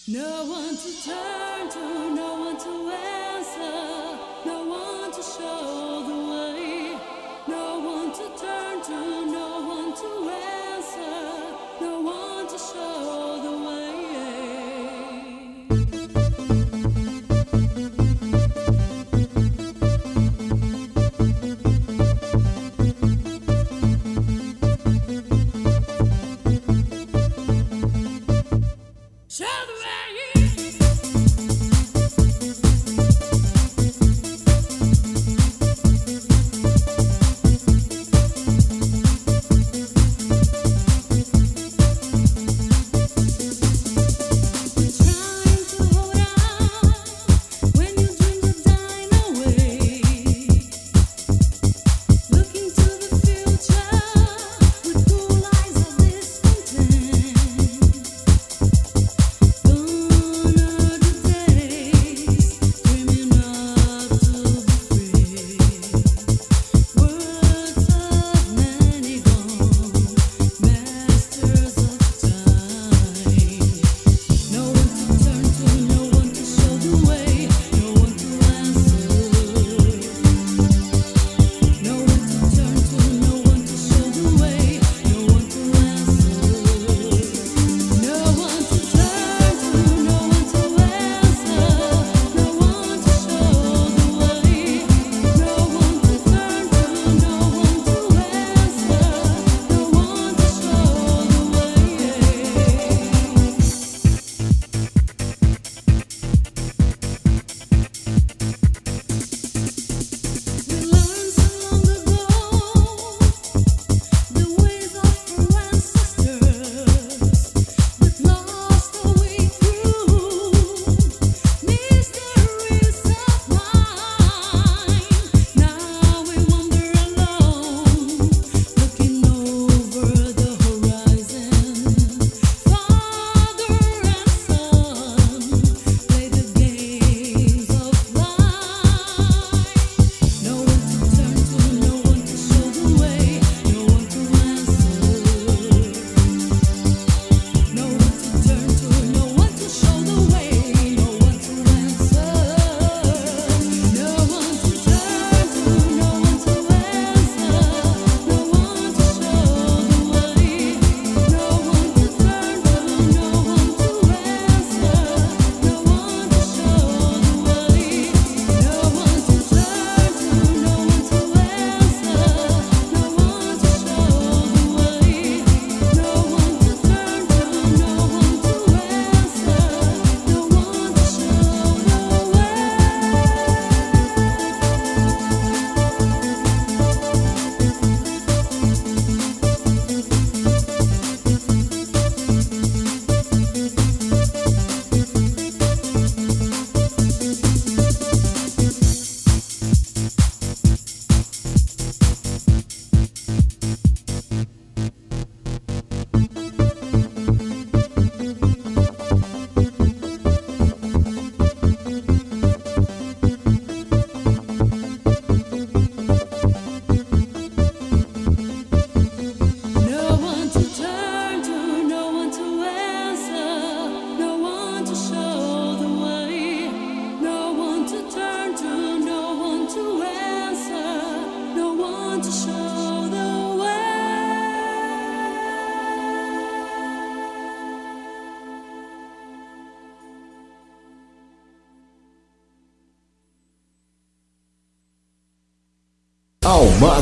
No 0.08 0.65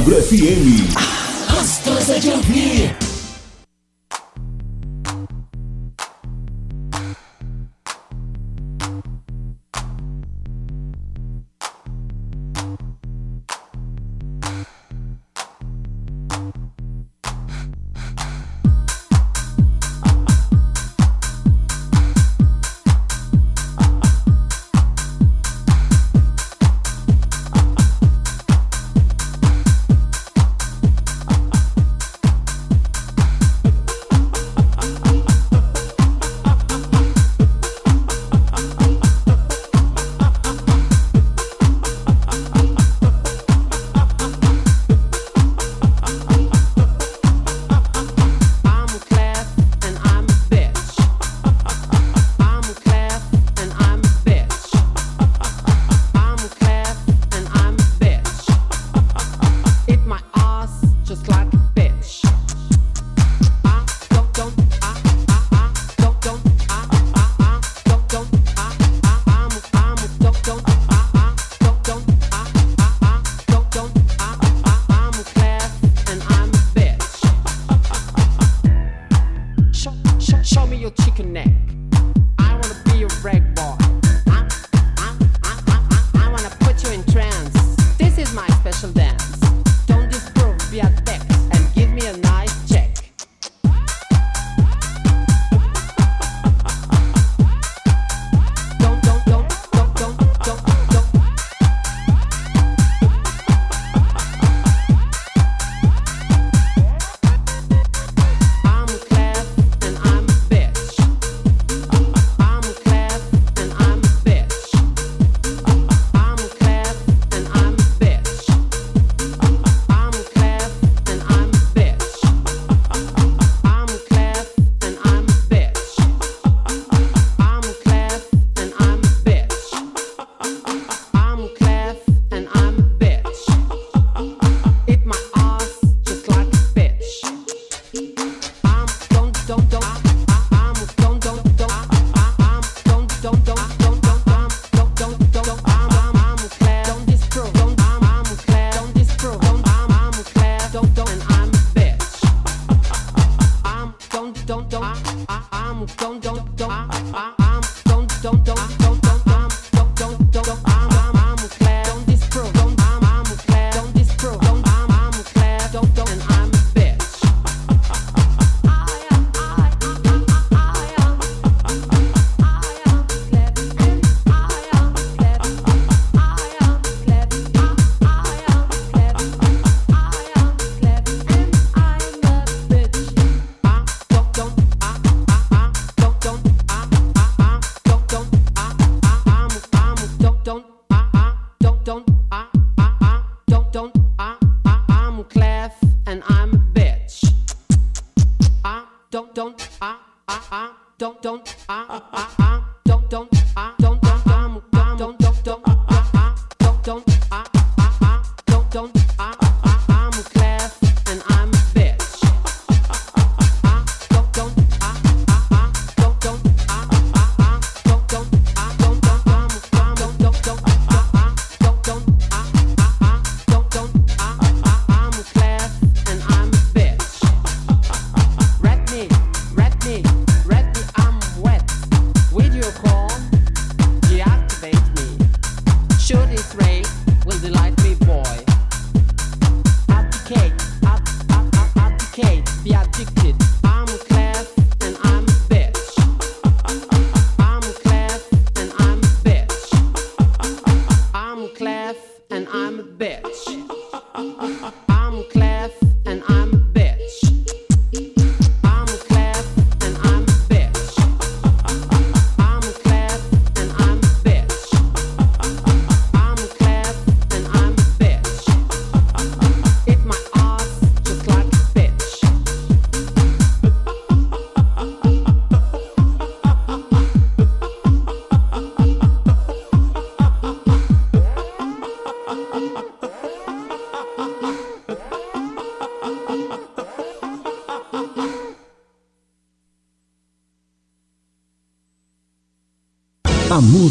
Almagro 0.04 0.22
FM. 0.22 1.13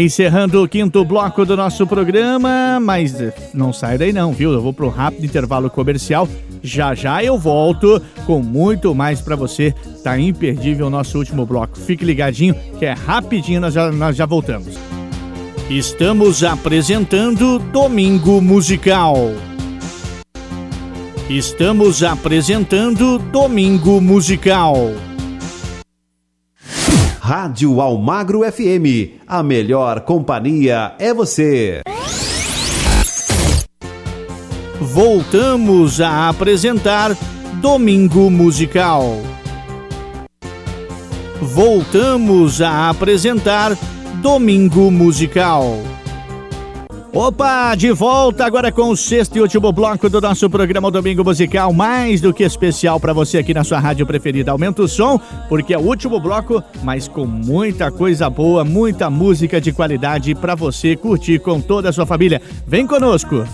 Encerrando 0.00 0.62
o 0.62 0.68
quinto 0.68 1.04
bloco 1.04 1.44
do 1.44 1.56
nosso 1.56 1.84
programa, 1.84 2.78
mas 2.80 3.20
eh, 3.20 3.34
não 3.52 3.72
sai 3.72 3.98
daí 3.98 4.12
não, 4.12 4.32
viu? 4.32 4.52
Eu 4.52 4.62
vou 4.62 4.72
para 4.72 4.86
um 4.86 4.90
rápido 4.90 5.26
intervalo 5.26 5.68
comercial. 5.68 6.28
Já 6.62 6.94
já 6.94 7.24
eu 7.24 7.36
volto 7.36 8.00
com 8.24 8.40
muito 8.40 8.94
mais 8.94 9.20
para 9.20 9.34
você. 9.34 9.74
Tá 10.04 10.16
imperdível 10.16 10.86
o 10.86 10.90
nosso 10.90 11.18
último 11.18 11.44
bloco. 11.44 11.76
Fique 11.76 12.04
ligadinho 12.04 12.54
que 12.78 12.86
é 12.86 12.92
rapidinho, 12.92 13.60
nós 13.60 13.74
já, 13.74 13.90
nós 13.90 14.14
já 14.14 14.24
voltamos. 14.24 14.78
Estamos 15.68 16.44
apresentando 16.44 17.58
Domingo 17.58 18.40
Musical. 18.40 19.16
Estamos 21.28 22.04
apresentando 22.04 23.18
Domingo 23.18 24.00
Musical. 24.00 24.92
Rádio 27.28 27.78
Almagro 27.82 28.40
FM. 28.40 29.20
A 29.26 29.42
melhor 29.42 30.00
companhia 30.00 30.94
é 30.98 31.12
você. 31.12 31.82
Voltamos 34.80 36.00
a 36.00 36.30
apresentar 36.30 37.14
Domingo 37.60 38.30
Musical. 38.30 39.20
Voltamos 41.42 42.62
a 42.62 42.88
apresentar 42.88 43.76
Domingo 44.22 44.90
Musical. 44.90 45.76
Opa, 47.12 47.74
de 47.74 47.90
volta 47.90 48.44
agora 48.44 48.70
com 48.70 48.90
o 48.90 48.96
sexto 48.96 49.36
e 49.36 49.40
último 49.40 49.72
bloco 49.72 50.10
do 50.10 50.20
nosso 50.20 50.48
programa 50.50 50.90
Domingo 50.90 51.24
Musical, 51.24 51.72
mais 51.72 52.20
do 52.20 52.34
que 52.34 52.44
especial 52.44 53.00
para 53.00 53.14
você 53.14 53.38
aqui 53.38 53.54
na 53.54 53.64
sua 53.64 53.78
rádio 53.78 54.06
preferida. 54.06 54.52
Aumenta 54.52 54.82
o 54.82 54.88
som, 54.88 55.18
porque 55.48 55.72
é 55.72 55.78
o 55.78 55.82
último 55.82 56.20
bloco, 56.20 56.62
mas 56.82 57.08
com 57.08 57.24
muita 57.24 57.90
coisa 57.90 58.28
boa, 58.28 58.62
muita 58.62 59.08
música 59.08 59.58
de 59.58 59.72
qualidade 59.72 60.34
para 60.34 60.54
você 60.54 60.96
curtir 60.96 61.38
com 61.38 61.60
toda 61.60 61.88
a 61.88 61.92
sua 61.92 62.04
família. 62.04 62.42
Vem 62.66 62.86
conosco. 62.86 63.46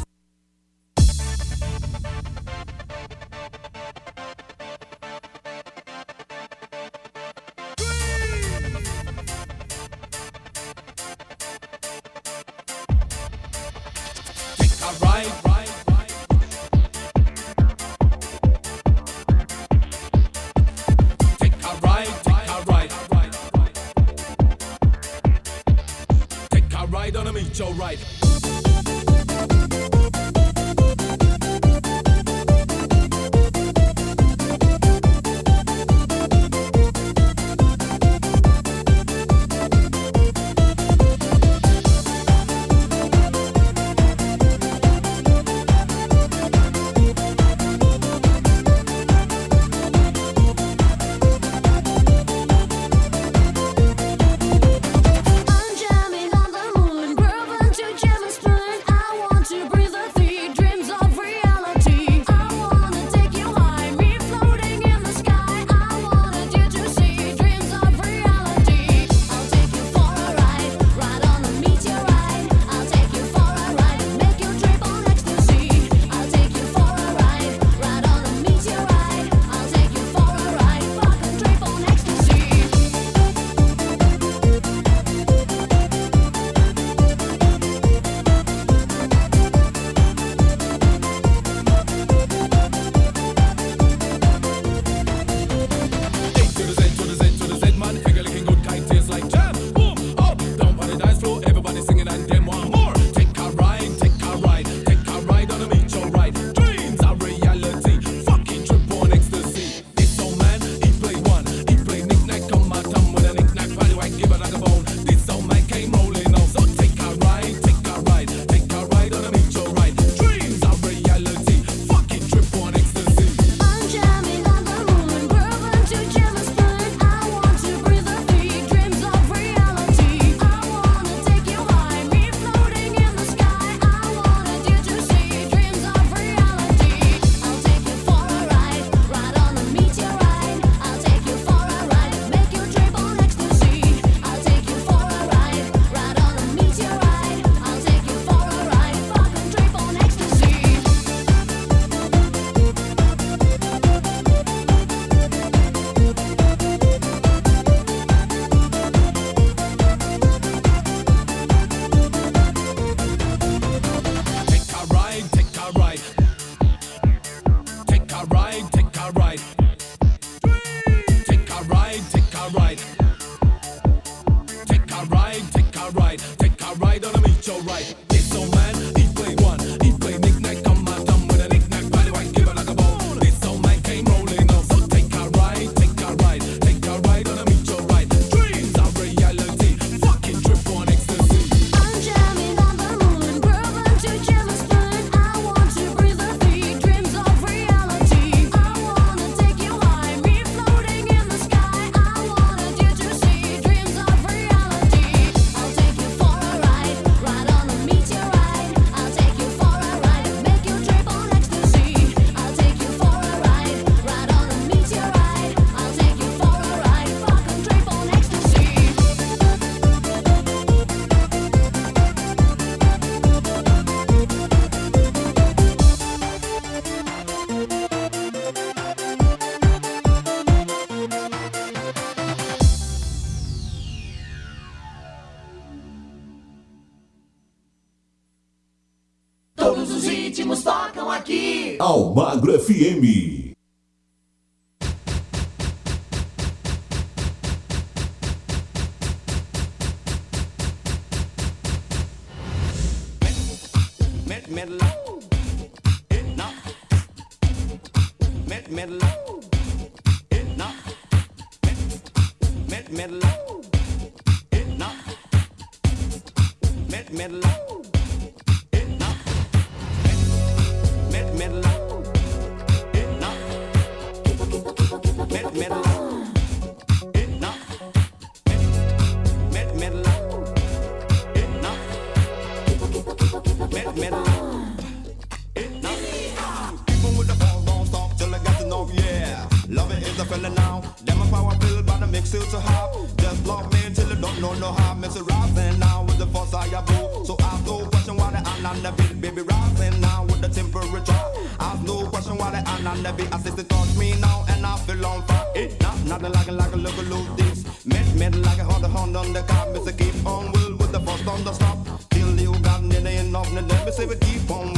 fell 290.38 290.50
now. 290.52 290.80
Them 291.04 291.20
a 291.20 291.26
power 291.26 291.56
pill, 291.58 291.82
but 291.82 292.02
I 292.02 292.06
mix 292.06 292.34
it 292.34 292.48
to 292.50 292.60
hop. 292.60 292.94
Just 293.18 293.46
love 293.46 293.72
me 293.72 293.94
till 293.94 294.08
you 294.08 294.16
don't 294.16 294.40
know 294.40 294.54
no 294.54 294.72
how. 294.72 294.94
Miss 294.94 295.16
rising 295.18 295.78
now 295.78 296.04
with 296.04 296.18
the 296.18 296.26
force 296.26 296.54
I 296.54 296.66
have 296.68 296.88
So 297.26 297.36
I 297.40 297.42
have 297.42 297.66
no 297.66 297.86
question 297.86 298.16
why 298.16 298.42
I'm 298.44 298.62
not 298.62 298.76
the 298.82 298.92
beat, 298.92 299.20
baby 299.20 299.42
rising 299.42 300.00
now 300.00 300.24
with 300.24 300.40
the 300.40 300.48
temperature. 300.48 301.24
I 301.60 301.64
have 301.70 301.84
no 301.84 302.06
question 302.06 302.36
why 302.36 302.50
the 302.50 302.82
not 302.82 302.96
the 303.02 303.12
beat. 303.12 303.32
I 303.34 303.38
says 303.40 303.54
they 303.54 303.64
touch 303.64 303.96
me 303.96 304.14
now 304.20 304.44
and 304.48 304.64
I 304.66 304.76
feel 304.78 305.06
on 305.06 305.22
fire. 305.26 305.46
It 305.54 305.80
not 305.82 306.04
nothing 306.04 306.32
like 306.32 306.48
a 306.48 306.52
like 306.52 306.72
a 306.72 306.76
look 306.76 306.98
a 306.98 307.04
this. 307.36 307.86
Met 307.86 308.06
me 308.14 308.28
like 308.40 308.58
a 308.58 308.64
hundred 308.64 308.90
hundred 308.90 309.18
on 309.18 309.32
the 309.32 309.42
car. 309.42 309.70
Miss 309.72 309.90
keep 309.92 310.26
on 310.26 310.52
will 310.52 310.76
with 310.76 310.92
the 310.92 311.00
force 311.00 311.26
on 311.26 311.44
the 311.44 311.52
stop. 311.52 311.78
Till 312.10 312.40
you 312.40 312.52
got 312.60 312.82
near 312.82 313.00
the 313.00 313.10
end 313.10 313.36
of 313.36 313.48
the 313.54 313.62
day. 313.62 314.06
We 314.06 314.16
keep 314.16 314.50
on 314.50 314.73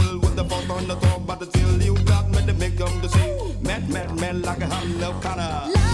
like 4.46 4.60
a 4.60 4.66
hello 4.66 5.10
Hamil 5.10 5.16
O'Connor. 5.16 5.85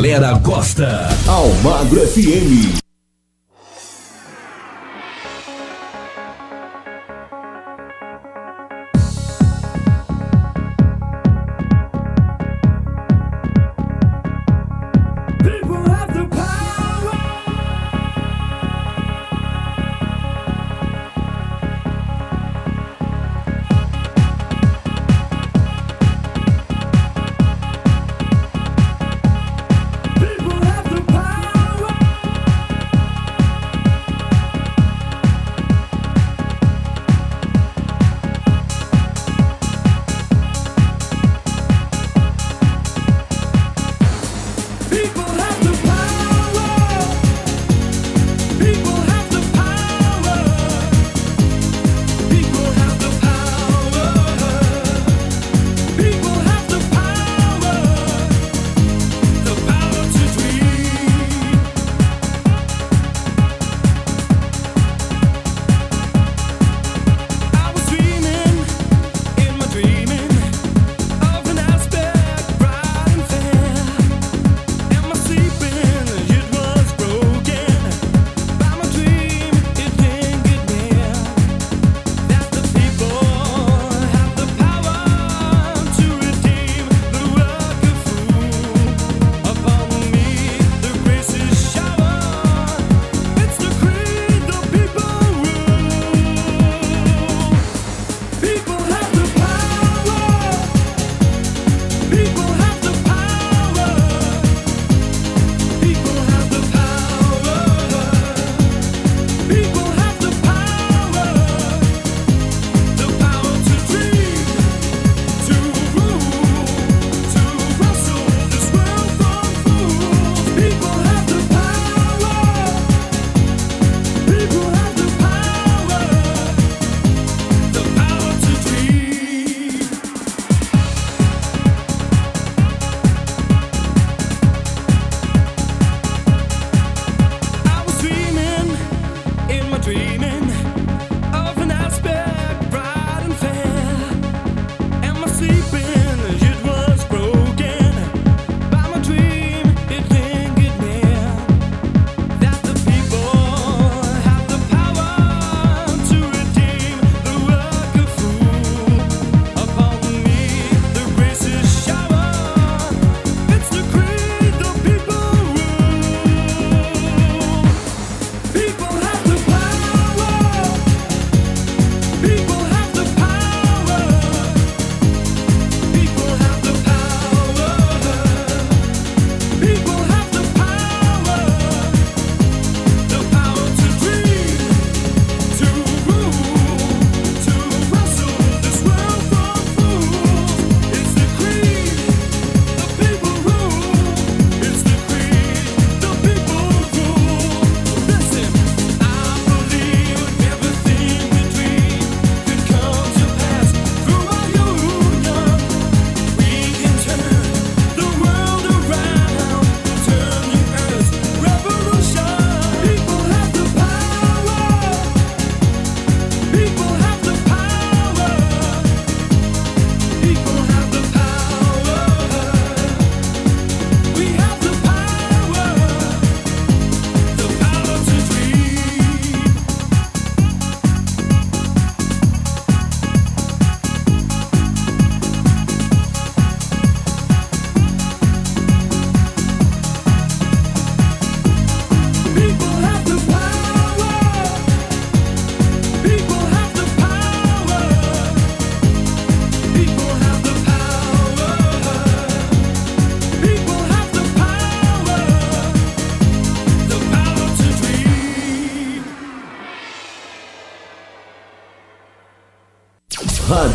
Galera 0.00 0.32
gosta. 0.42 1.10
Almagro 1.28 2.00
FM. 2.00 2.79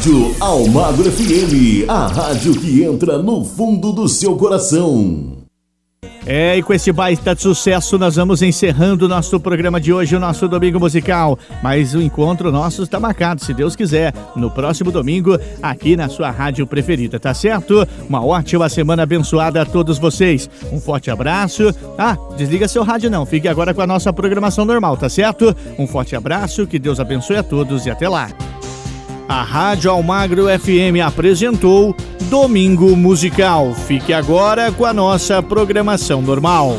Rádio 0.05 0.35
Almagro 0.39 1.11
FM, 1.11 1.89
a 1.89 2.05
rádio 2.05 2.53
que 2.59 2.83
entra 2.83 3.17
no 3.17 3.43
fundo 3.43 3.91
do 3.91 4.07
seu 4.07 4.35
coração. 4.35 5.37
É, 6.23 6.55
e 6.55 6.61
com 6.61 6.75
esse 6.75 6.91
baita 6.91 7.33
de 7.33 7.41
sucesso, 7.41 7.97
nós 7.97 8.15
vamos 8.15 8.43
encerrando 8.43 9.05
o 9.05 9.07
nosso 9.07 9.39
programa 9.39 9.81
de 9.81 9.91
hoje, 9.91 10.15
o 10.15 10.19
nosso 10.19 10.47
Domingo 10.47 10.79
Musical. 10.79 11.39
Mas 11.63 11.95
o 11.95 12.01
encontro 12.03 12.51
nosso 12.51 12.83
está 12.83 12.99
marcado, 12.99 13.43
se 13.43 13.51
Deus 13.51 13.75
quiser, 13.75 14.13
no 14.35 14.51
próximo 14.51 14.91
domingo, 14.91 15.39
aqui 15.59 15.95
na 15.95 16.07
sua 16.07 16.29
rádio 16.29 16.67
preferida, 16.67 17.19
tá 17.19 17.33
certo? 17.33 17.87
Uma 18.07 18.23
ótima 18.23 18.69
semana 18.69 19.01
abençoada 19.01 19.59
a 19.63 19.65
todos 19.65 19.97
vocês. 19.97 20.47
Um 20.71 20.79
forte 20.79 21.09
abraço. 21.09 21.73
Ah, 21.97 22.15
desliga 22.37 22.67
seu 22.67 22.83
rádio 22.83 23.09
não, 23.09 23.25
fique 23.25 23.47
agora 23.47 23.73
com 23.73 23.81
a 23.81 23.87
nossa 23.87 24.13
programação 24.13 24.65
normal, 24.65 24.97
tá 24.97 25.09
certo? 25.09 25.55
Um 25.79 25.87
forte 25.87 26.15
abraço, 26.15 26.67
que 26.67 26.77
Deus 26.77 26.99
abençoe 26.99 27.37
a 27.37 27.43
todos 27.43 27.87
e 27.87 27.89
até 27.89 28.07
lá. 28.07 28.29
A 29.27 29.41
Rádio 29.41 29.89
Almagro 29.89 30.45
FM 30.47 31.01
apresentou 31.03 31.95
Domingo 32.29 32.95
Musical. 32.95 33.73
Fique 33.73 34.13
agora 34.13 34.71
com 34.71 34.85
a 34.85 34.93
nossa 34.93 35.41
programação 35.41 36.21
normal. 36.21 36.77